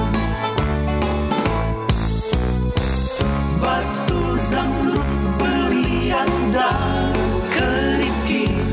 [3.58, 5.10] Batu zamrud
[5.42, 7.10] berlian dan
[7.58, 8.70] kerikil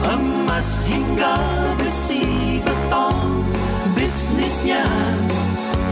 [0.00, 1.36] Emas hingga
[1.76, 3.44] besi beton.
[3.92, 4.88] Bisnisnya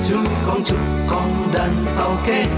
[0.09, 2.49] cukong cukong dan tauke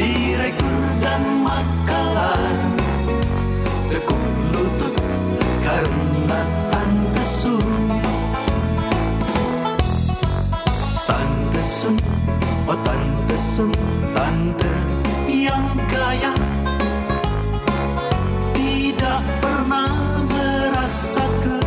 [0.00, 2.56] direktur dan makalan.
[3.92, 4.24] Tekuk
[4.56, 4.96] lutut
[5.60, 6.40] karena
[6.72, 7.68] tantesun
[11.04, 12.00] tantesun
[12.64, 13.68] oh tantesun
[14.16, 14.72] tante
[15.28, 16.32] yang kaya.
[18.56, 19.92] Tidak pernah
[20.32, 21.57] merasa ke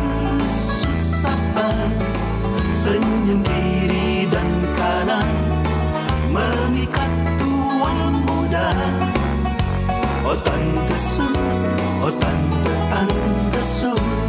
[10.32, 11.34] Oh tante Sun,
[12.02, 14.21] oh tante tante Sun Tante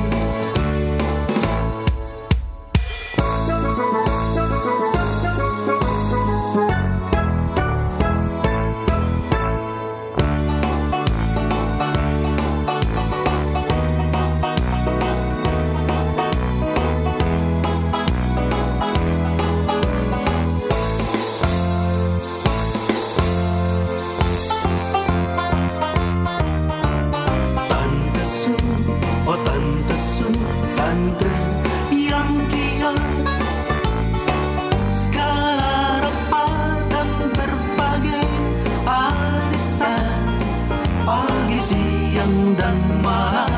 [42.55, 43.51] dan malam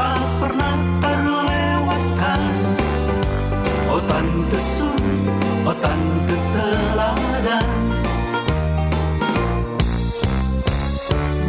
[0.00, 2.52] Tak pernah terlewatkan.
[3.92, 5.04] Oh Tante Sun,
[5.68, 5.76] oh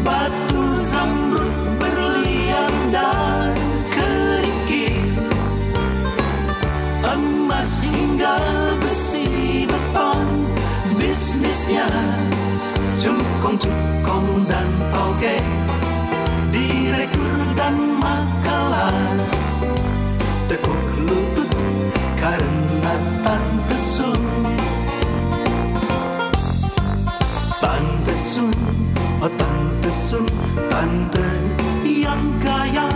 [0.03, 3.55] Batu zamrud berlian dan
[3.95, 5.31] kerikil.
[7.07, 8.35] Emas hingga
[8.83, 10.27] besi beton
[10.99, 11.87] Bisnisnya
[12.99, 15.60] cukong-cukong dan toge Direktur
[17.61, 18.97] dan makalah.
[20.49, 21.51] Tekuk lutut
[22.17, 24.21] karena tante sun
[27.61, 28.49] Tante Sun,
[29.21, 30.25] oh Tante Sun,
[30.73, 31.27] Tante
[31.85, 32.89] yang kaya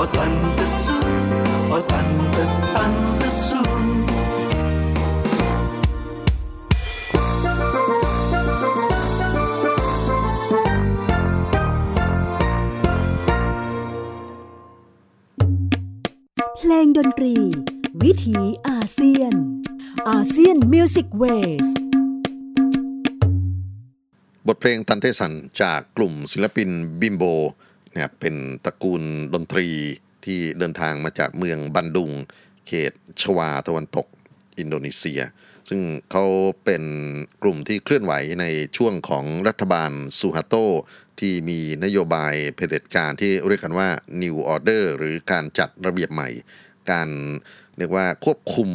[0.00, 1.10] Oh Tante Sun,
[1.74, 2.42] oh Tante,
[2.74, 3.86] Tante Sun
[16.56, 17.34] เพลงดนตรี
[18.02, 18.38] วิถี
[18.68, 19.34] อาเซียน
[20.08, 21.68] ASEAN Music Ways
[24.46, 26.68] บทเพลง Tante Sunจากกลุ่มศิลปิน
[27.00, 27.24] บิมโบ
[27.98, 29.02] นะครับเป็นตระกูล
[29.34, 29.68] ดนตรี
[30.24, 32.10] ที่เดินทางมาจากเมืองบันดุง
[32.66, 32.92] เขต
[33.22, 34.06] ชวาตะวันตก
[34.58, 35.20] อินโดนีเซีย
[35.68, 35.80] ซึ่ง
[36.10, 36.24] เขา
[36.64, 36.82] เป็น
[37.42, 38.44] กลุ่มที่เคลื่อนไหวใน
[38.76, 40.54] ช่วงของรัฐบาลซูฮาโต
[41.20, 43.88] ที่มีนโยบายเผด็จการที่เรียกกันว่า
[44.22, 46.28] New Order หรือการจัดระเบียบใหม่
[46.90, 47.08] การ
[47.78, 48.70] เรียกว่าควบคุม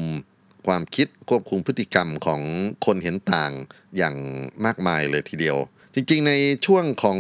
[0.68, 2.42] ความคิดควบคุมพฤติกรรมของ
[2.86, 3.52] คนเห็นต่าง
[3.98, 4.16] อย่าง
[4.66, 5.58] มากมายเลยทีเดียว
[5.96, 6.34] จริงๆ ใน
[6.66, 7.20] ช่วงของ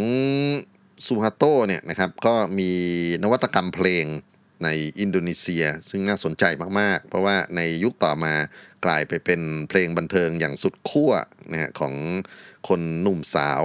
[1.08, 2.72] ซูฮาโตเนี่ยนะครับก็มี
[3.24, 4.06] นวัตกรรมเพลง
[4.64, 6.44] ในอินโดนีเซีย ซึ่งน่าสนใจ
[6.80, 8.34] มาก ๆ เพราะว่าในยุคต่อมา
[8.86, 11.12] กลายไปเป็นเพลงบันเทิงอย่างสุดขั้ว
[11.52, 11.94] นะฮะของ
[12.68, 13.64] คนหนุ่มสาว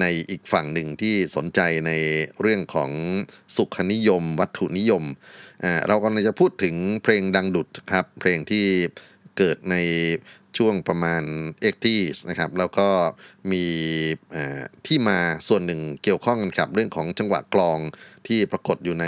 [0.00, 1.92] ในอีกฝั่งหนึ่งที่สนใจใน
[2.40, 2.90] เรื่องของ
[3.56, 5.04] สุขนิยม วัตถุนิยม
[5.88, 8.66] เรากำลังจะพูดถึงเพลงดังดุดครับ เพลงที่
[9.38, 9.76] เกิดใน
[10.58, 11.22] ช่วงประมาณ
[11.62, 12.88] เอ็กตีสนะครับแล้วก็
[13.52, 13.64] มี
[14.86, 17.78] ที่มาส่วนหนึ่งเกี่ยวข้องกันกับ เรื่องของจังหวะกลอง
[18.26, 19.06] ที่ปรากฏอยู่ใน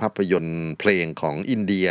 [0.00, 1.88] ภาพยนตร์เพลงของอินเดีย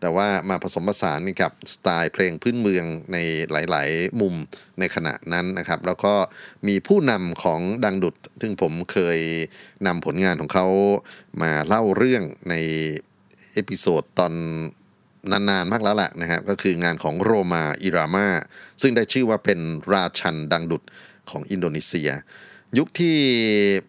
[0.00, 3.16] แต่ว่ามาผสมผสานกับสไตล์เพลงพื้นเมืองใน
[3.50, 4.34] หลาย ๆ มุม
[4.78, 6.14] ในขณะนั้นนะครับ แล้วก็
[6.68, 9.18] มีผู้นำของดังดุด ซึ่งผมเคย
[9.86, 10.66] นำผลงานของเขา
[11.42, 12.54] มาเล่าเรื่องใน
[13.52, 14.32] episode ตอน
[15.30, 18.28] นานๆมากแล้วแหละนะครับก็คืองานของโรมาอิรามา
[18.82, 19.60] ซึ่งได้ชื่อว่าเป็น
[19.92, 20.82] ราชันดังดุด
[21.30, 22.10] ของอินโดนีเซีย
[22.78, 23.16] ยุคที่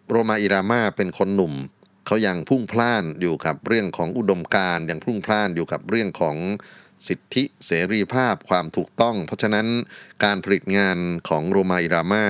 [0.09, 1.53] โรมาอิรามาเป็นคนหนุ่ม
[2.05, 6.35] เขายังพุ่งพล่านอยู่กับเรื่องของอุดมการณ์ยังพุ่งพล่านอยู่กับเรื่องของ
[7.07, 9.67] สิทธิเสรีภาพความถูกต้อง เพราะฉะนั้น
[10.23, 10.97] การผลิตงาน
[11.29, 12.25] ของโรมาอิรามา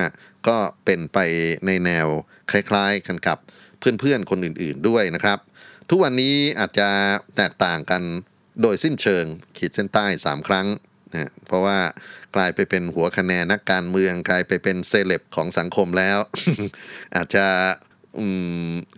[0.48, 1.18] ก็เป็นไป
[1.66, 2.08] ในแนว
[2.52, 3.38] คล้ายๆกันกับ
[3.80, 5.40] เพื่อนๆคนอื่นๆด้วยนะครับ
[5.90, 6.90] ทุกวันนี้อาจจะ
[7.38, 8.02] แตกต่างกัน
[8.62, 9.26] โดยสิ้นเชิง
[9.58, 10.68] ขีดเส้นใต้ 3 ครั้ง
[11.14, 11.80] นะเพราะว่า
[12.36, 16.18] กลายไปเป็นหัวคะแนนนักการเมือง กลายไปเป็นเซเลบของสังคมแล้ว
[17.16, 17.46] อาจจะ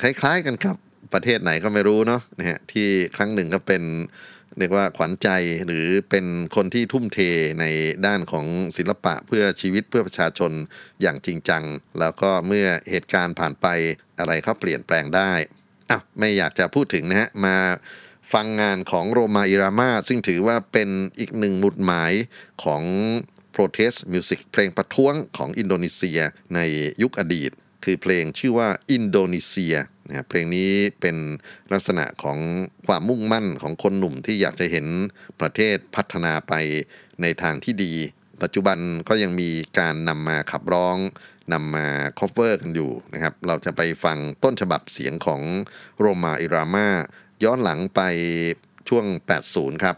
[0.01, 0.75] คล้ายๆกันกับ
[1.13, 3.83] ประเทศไหนก็ไม่รู้เนาะนะฮะที่ครั้งหนึ่งก็เป็น
[4.59, 5.29] เรียกว่าขวัญใจ
[5.65, 7.19] หรือเป็นคนที่ทุ่มเท
[7.59, 7.65] ใน
[8.05, 8.45] ด้านของ
[8.77, 10.51] ศิลปะเพื่อชีวิตเพื่อประชาชน
[11.01, 11.63] อย่างจริงจัง
[11.99, 13.67] แล้วก็เมื่อเหตุการณ์ผ่านไป
[14.19, 15.31] อะไรเขาเปลี่ยนแปลงได้
[15.89, 17.57] อ้าวไม่อยากจะพูดถึงนะฮะมา
[18.33, 22.13] ฟังงานของโรมาอิรามาซึ่งถือว่าเป็นอีกหนึ่งหมุดหมาย
[22.63, 22.83] ของ
[23.55, 26.19] protest music เพลงประท้วงของอินโดนีเซีย
[26.55, 26.59] ใน
[27.01, 27.51] ยุคอดีต
[27.83, 29.75] คือเพลงชื่อว่าอินโดนีเซีย
[30.07, 30.71] นะครับเพลงนี้
[31.01, 31.17] เป็น
[31.73, 32.39] ลักษณะของ
[32.87, 34.87] ความมุ่งมั่นของคนหนุ่มที่อยากจะเห็น
[35.41, 36.53] ประเทศพัฒนาไป
[37.21, 37.93] ในทางที่ดี
[38.41, 38.77] ปัจจุบัน
[39.09, 39.49] ก็ยังมี
[39.79, 40.97] การนำมาขับร้อง
[41.53, 41.87] นำมา
[42.19, 45.41] cover กันอยู่นะครับ เราจะไปฟังต้นฉบับเสียงของ
[45.99, 46.89] โรมาอิรามา
[47.43, 48.01] ย้อนหลังไป
[48.89, 49.05] ช่วง
[49.43, 49.95] 80 ครับ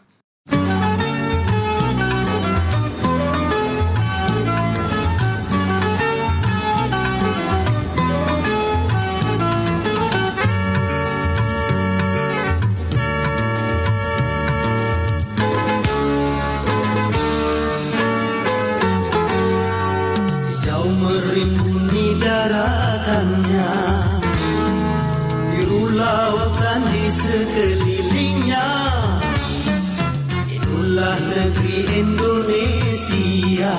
[31.99, 33.75] Indonesia.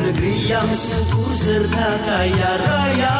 [0.00, 3.16] Negeri yang subur serta kaya raya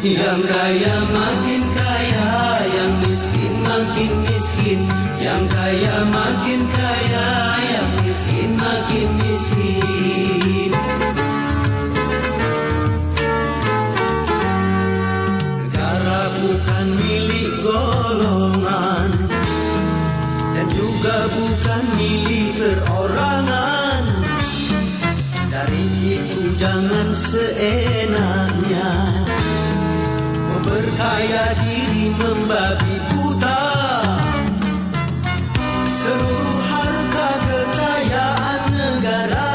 [0.00, 2.32] Yang kaya makin kaya,
[2.72, 4.80] yang miskin makin miskin,
[5.20, 7.28] yang kaya makin kaya,
[7.68, 10.72] yang miskin makin miskin.
[15.68, 19.10] Negara bukan milik golongan
[20.56, 24.04] Dan juga bukan milik perorangan.
[25.52, 29.19] Dari itu jangan seenaknya
[31.00, 33.62] Memperkaya diri membabi buta
[35.96, 39.52] Seluruh harta kekayaan negara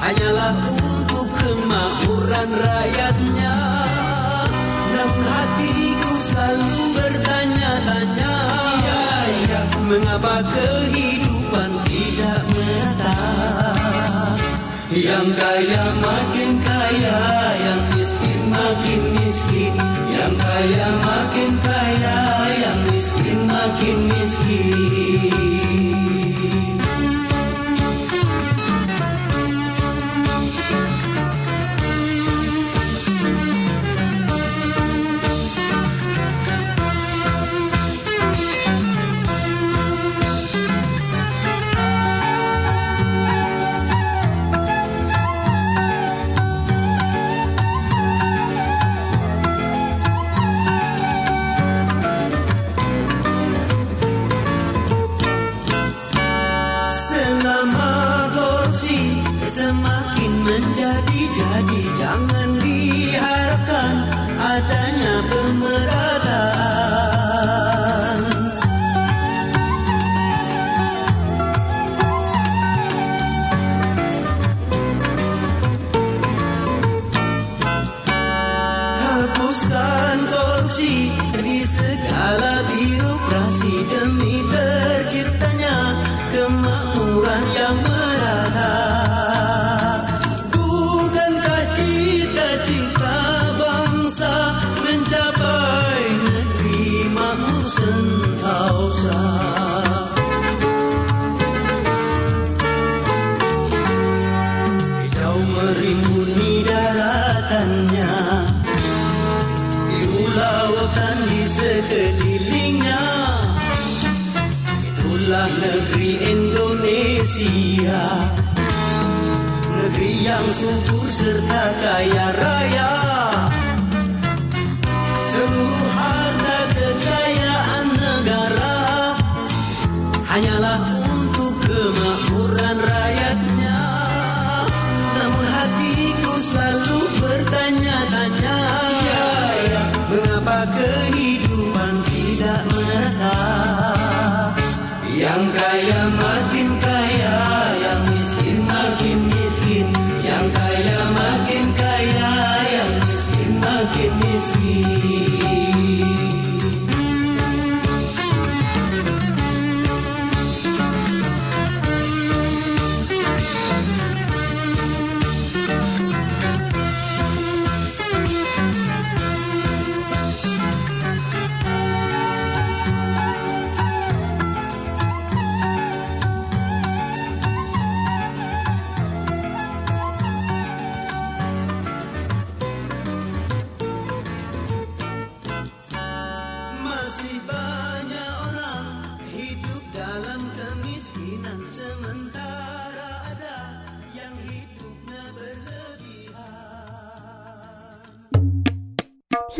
[0.00, 3.56] hanyalah untuk kemakmuran rakyatnya.
[4.96, 8.34] Namun hatiku selalu bertanya-tanya,
[8.80, 9.04] ya,
[9.52, 13.20] ya, mengapa kehidupan tidak merata?
[14.96, 16.39] Yang kaya makin
[20.60, 21.09] Jaya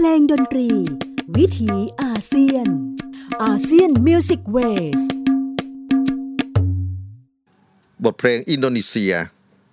[0.04, 0.68] ลงดนตรี
[1.36, 1.72] วิถี
[2.02, 2.66] อาเซียน
[3.42, 5.02] ASEAN Music Ways
[8.04, 9.12] บทเพลงอินโดนีเซีย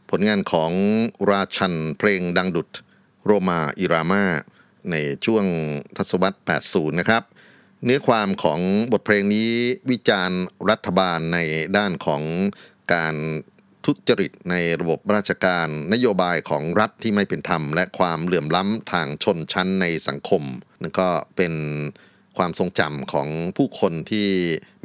[0.10, 0.72] ผลงานของ
[1.32, 2.70] ราชันเพลงดังดุด
[3.26, 4.26] โรมาอิรามา
[4.92, 5.46] ในช่วง
[5.98, 7.24] ทศวรรษ 80 นะครับ
[7.84, 8.60] เนื้อความของ
[8.92, 9.50] บทเพลงนี้
[9.90, 11.38] วิจารณ์รัฐบาลใน
[11.78, 12.24] ด้านของ
[12.94, 13.16] การ
[13.88, 20.44] ทุจริตในระบบราชการนโยบายของรัฐที่ไม่เป็นธรรม และความเหลื่อมล้ำทางชนชั้นในสังคม
[20.82, 21.54] นั่นก็เป็น
[22.38, 23.28] ความทรงจำของ
[23.58, 24.28] ผู้คนที่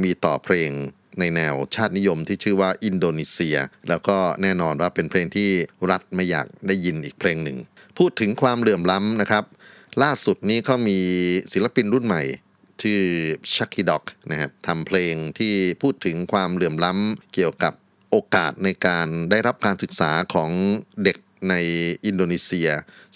[0.03, 0.70] มีต่อเพลง
[1.18, 3.57] ในแนวชาตินิยมที่ชื่อว่าอินโดนีเซีย
[3.88, 5.50] แล้วก็แน่นอนว่าเป็นเพลงที่
[5.90, 7.59] รัฐไม่อยากได้ยินอีกเพลงหนึ่ง
[7.98, 9.44] พูดถึงความเหลื่อมล้ำนะครับ
[10.03, 10.98] ล่าสุดนี้เขามี
[11.53, 12.22] ศิลปินรุ่นใหม่
[12.82, 13.00] ชื่อ
[13.57, 17.72] ชักกี้ด็อกนะครับทำเพลงที่พูดถึงความเหลื่อมล้ำเกี่ยวกับ
[18.13, 20.51] โอกาสในการได้รับการศึกษาของ
[21.05, 21.17] เด็ก
[21.51, 21.55] ใน
[22.07, 22.69] อินโดนีเซีย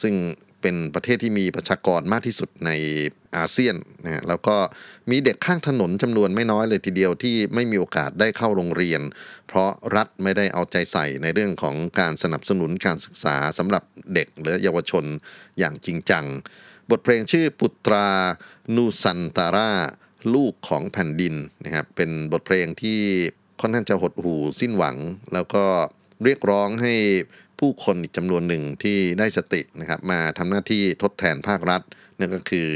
[0.03, 0.15] ซึ่ง
[0.63, 2.71] เป็นประเทศที่มีประชากรมากที่สุดใน
[3.37, 4.57] อาเซียนนะแล้วก็
[5.11, 9.01] มีเด็กข้างถนนจำนวนไม่น้อยเลยทีเดียวที่ไม่มีโอกาสได้เข้าโรงเรียน
[9.49, 13.83] เพราะรัฐไม่ได้เอาใจใส่ในเรื่องของการสนับสนุนการศึกษาสำหรับ
[14.15, 15.05] เด็กหรือเยาวชน
[15.59, 16.25] อย่างจริงจัง
[16.91, 18.09] บทเพลงชื่อปุตรา
[18.77, 19.71] นูซันตารา
[20.35, 21.35] ลูกของแผ่นดิน
[21.65, 23.01] นะครับเป็นบทเพลงที่
[23.61, 24.97] ค่อนข้างจะหดหู่สิ้นหวัง
[25.35, 25.65] แล้วก็
[26.25, 26.95] เรียกร้องให้
[27.59, 31.83] ผู้คนอีกจำนวนหนึ่งที่ได้สตินะครับมาทำหน้าที่ทดแทนภาครัฐ
[32.19, 32.69] นั่นก็คือ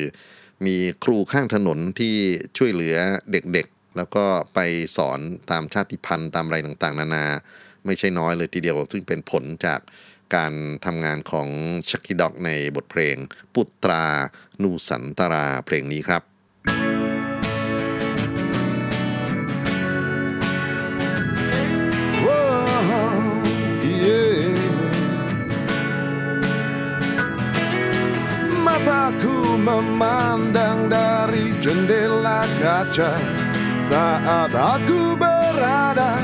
[0.67, 2.15] มีครูข้างถนนที่
[2.57, 2.97] ช่วยเหลือ
[3.33, 4.25] เด็กๆ แล้วก็
[4.55, 4.59] ไป
[4.97, 5.21] สอน
[5.51, 7.27] ตามชาติพันธุ์ตามอะไรต่างๆ นานา
[7.87, 9.81] ไม่ใช่น้อยเลยทีเดียว ซึ่งเป็นผลจาก
[10.35, 10.53] การ
[10.85, 11.49] ทำงานของ
[11.91, 13.17] ชักกีด็อกในบทเพลง
[13.55, 14.05] ปุตรา
[14.63, 16.23] นูสันตราเพลงนี้ครับ
[29.61, 33.13] memandang dari jendela kaca
[33.85, 36.21] saat aku berada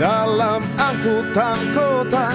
[0.00, 2.28] dalam angkutan kota.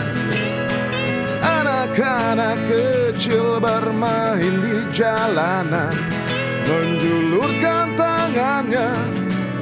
[1.88, 5.94] Anak-anak kecil bermain di jalanan
[6.68, 8.92] Menjulurkan tangannya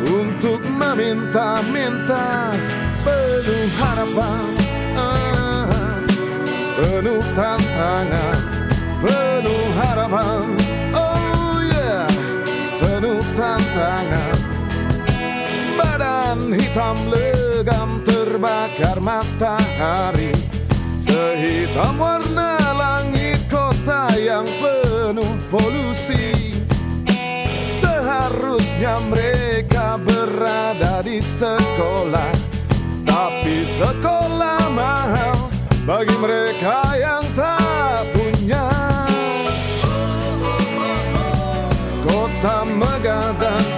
[0.04, 2.52] untuk meminta-minta
[3.06, 4.48] Penuh harapan
[4.98, 6.02] ah,
[6.76, 8.40] Penuh tantangan
[9.00, 10.65] Penuh harapan
[13.76, 14.38] tantangan
[15.76, 20.32] Badan hitam legam terbakar matahari.
[21.04, 26.56] Sehitam warna langit kota yang penuh polusi.
[27.84, 32.32] Seharusnya mereka berada di sekolah.
[33.04, 35.52] Tapi sekolah mahal
[35.84, 37.65] bagi mereka yang tak
[42.46, 43.75] I'm a magada.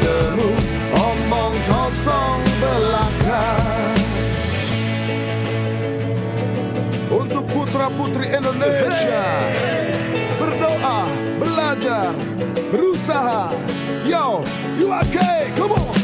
[0.00, 0.50] Semu
[0.96, 3.44] Omong kosong belaka
[7.12, 9.24] Untuk putra-putri Indonesia
[10.42, 11.06] berdoa,
[11.38, 12.10] belajar,
[12.74, 13.54] berusaha.
[14.02, 14.42] Yo,
[14.74, 15.54] you okay?
[15.54, 15.94] Come on.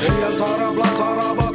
[0.00, 1.49] Di antara belantara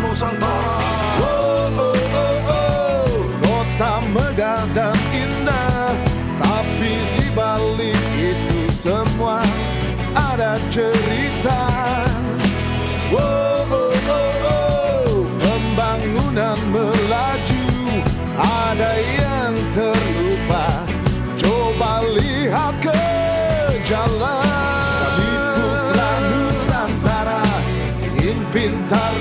[0.00, 0.80] Nusantara,
[1.20, 2.70] oh, oh, oh, oh.
[3.44, 5.92] Kota megah dan indah
[6.40, 9.44] Tapi di balik itu semua
[10.16, 11.68] Ada cerita
[13.12, 15.08] oh, oh, oh, oh.
[15.36, 17.64] Pembangunan melaju
[18.40, 20.66] Ada yang terlupa
[21.36, 23.04] Coba lihat ke
[23.84, 25.28] jalan Kami
[25.60, 27.44] putra Nusantara
[28.00, 29.19] Ingin pintar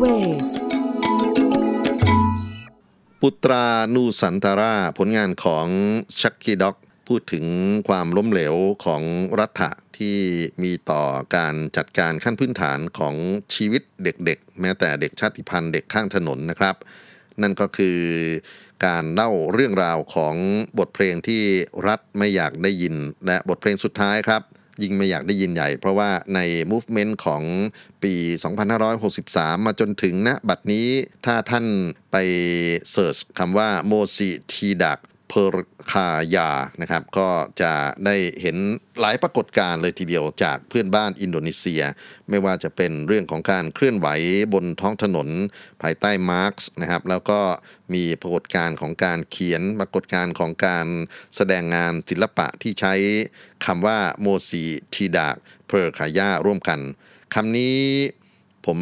[0.00, 0.80] Music Ways
[3.20, 5.66] Putra Nusantara ผลงานของ
[6.20, 6.76] ชักกี้ด็อก
[7.08, 7.44] พูดถึง
[7.88, 9.02] ความล้มเหลวของ
[9.40, 10.18] รัฐที่
[10.62, 11.02] มีต่อ
[11.36, 13.14] การจัดการขั้นพื้นฐานของ
[13.54, 16.76] ชีวิตเด็กๆ แม้แต่เด็กชาติพันธุ์เด็กข้างถนนนะครับ
[17.42, 17.98] นั่นก็คือ
[18.86, 20.34] การเล่าเรื่องราวของ
[20.78, 21.42] บทเพลงที่
[21.88, 22.94] รัฐไม่อยากได้ยิน
[23.26, 24.42] และบทเพลงสุดท้ายครับ
[24.82, 26.40] ยิ่งไม่อยากได้ยินใหญ่ เพราะว่าใน
[26.72, 27.42] movement ของ
[28.02, 28.14] ปี
[28.90, 30.88] 2563 มาจนถึงณบัดนี้
[31.26, 31.66] ถ้าท่าน
[32.12, 32.16] ไป
[32.90, 34.98] search คำว่า Mosi Tidak
[35.30, 36.50] Percaya
[36.80, 37.28] นะครับก็
[37.62, 37.72] จะ
[38.04, 38.56] ได้เห็น
[39.00, 41.82] หลายปรากฏการณ์เลยทีเดียวจากเพื่อนบ้านอินโดนีเซีย
[42.28, 44.08] ไม่ว่าจะเป็นเรื่องของการเคลื่อนไหว
[44.54, 45.28] บนท้องถนน
[45.82, 47.40] ภายใต้มาร์กส์นะครับแล้วก็
[47.94, 50.86] มีปรากฏการณ์ของการเขียนปรากฏการณ์ของการ
[51.36, 52.94] แสดงงานศิลปะที่ใช้
[53.66, 55.36] คำว่า Mosi Tidak
[55.66, 56.80] Percaya ร่วมกัน
[57.34, 57.78] คำนี้
[58.66, 58.78] ผม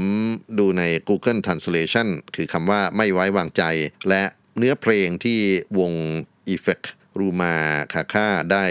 [0.59, 3.63] ดูใน Google Translation คือคำว่าไม่ไว้วางใจ
[4.11, 4.23] และ
[4.59, 5.41] เนื้อเพลงที่
[5.79, 5.93] วง
[6.55, 6.87] Effect
[7.19, 7.55] รูมา
[7.93, 8.65] คาค่าได้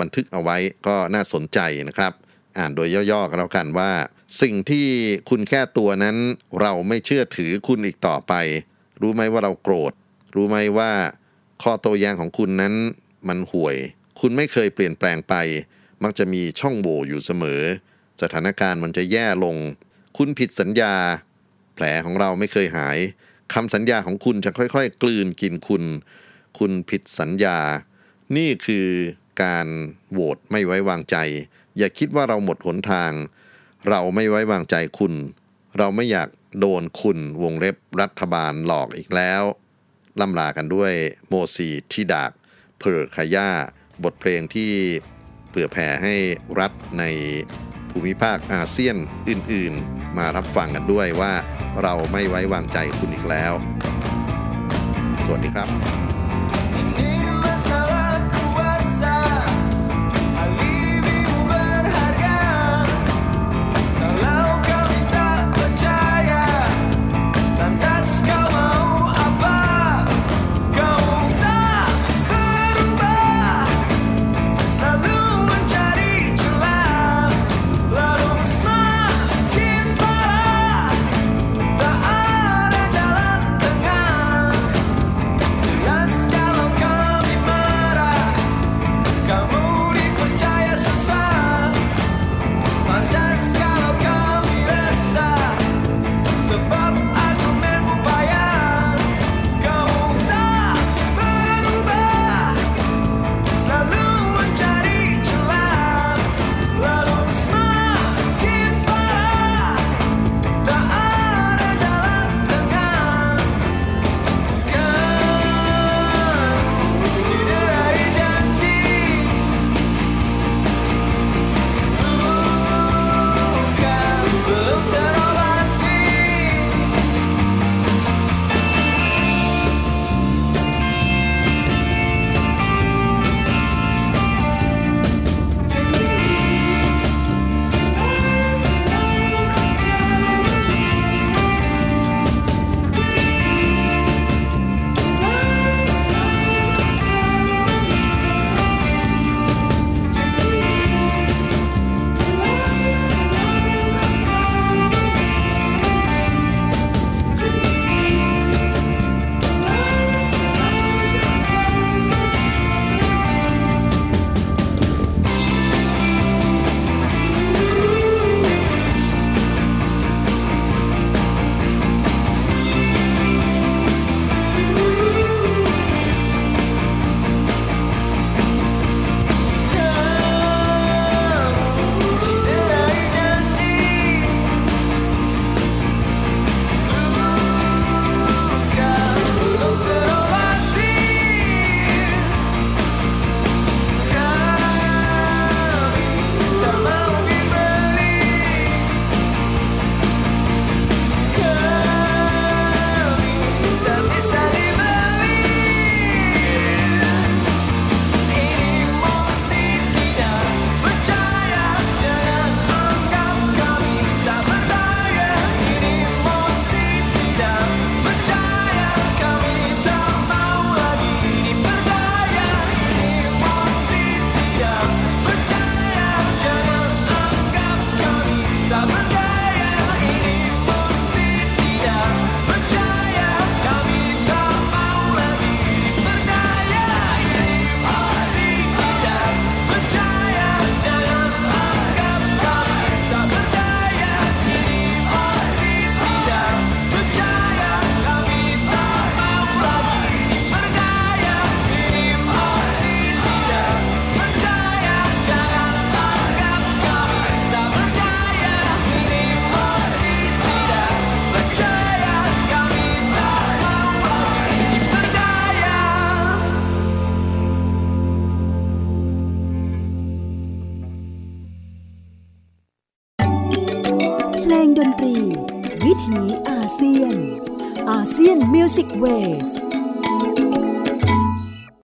[0.00, 0.56] บันทึกเอาไว้
[0.86, 1.58] ก็น่าสนใจ
[1.88, 2.12] นะครับ
[2.58, 3.92] อ่านโดยย่อๆกันแล้วกันว่า
[4.42, 4.86] สิ่งที่
[5.30, 6.16] คุณแก้ตัวนั้น
[6.60, 8.32] เราไม่เชื่อถือคุณอีกต่อไป
[9.02, 9.92] รู้ไหมว่าเราโกรธ
[10.34, 10.90] รู้ไหมว่า
[11.62, 12.74] ข้อโต้แย้งของคุณนั้น
[13.28, 13.76] มันห่วย
[14.20, 15.34] คุณไม่เคยเปลี่ยนแปลงไป
[16.02, 17.62] มักจะมีช่องโหว่อยู่เสมอ
[18.22, 19.56] สถานการณ์มันจะแย่ลง
[20.16, 20.94] คุณผิดสัญญา
[21.74, 22.98] แผลของเราไม่เคยหาย
[23.54, 25.82] คำสัญญาของคุณจะค่อยๆ กลืนกินคุณ
[26.58, 27.58] คุณผิดสัญญา
[28.36, 28.88] นี่คือ
[29.42, 29.66] การ
[30.12, 31.16] โหวตไม่ไว้วางใจ
[31.76, 33.12] อย่าคิดว่าเราหมดหนทาง
[33.88, 35.14] เราไม่ไว้วางใจคุณ
[35.78, 36.28] เราไม่อยาก
[36.60, 39.42] โดนคุณวงเล็บรัฐบาลหลอกอีกแล้ว
[40.20, 40.92] ล่ำลากันด้วย
[41.28, 42.32] โมซีที่ดาก
[42.78, 43.50] เพอร์คายา
[44.04, 44.72] บทเพลงที่
[45.48, 46.14] เผื่อแผ่ให้
[46.60, 47.04] รัฐใน
[47.90, 48.96] ภูมิภาคอาเซียน
[49.28, 51.32] อื่นๆ มารับฟังกันด้วยว่า
[51.82, 53.52] เราไม่ไว้วางใจคุณอีกแล้ว
[55.26, 55.68] สวัสดีครับ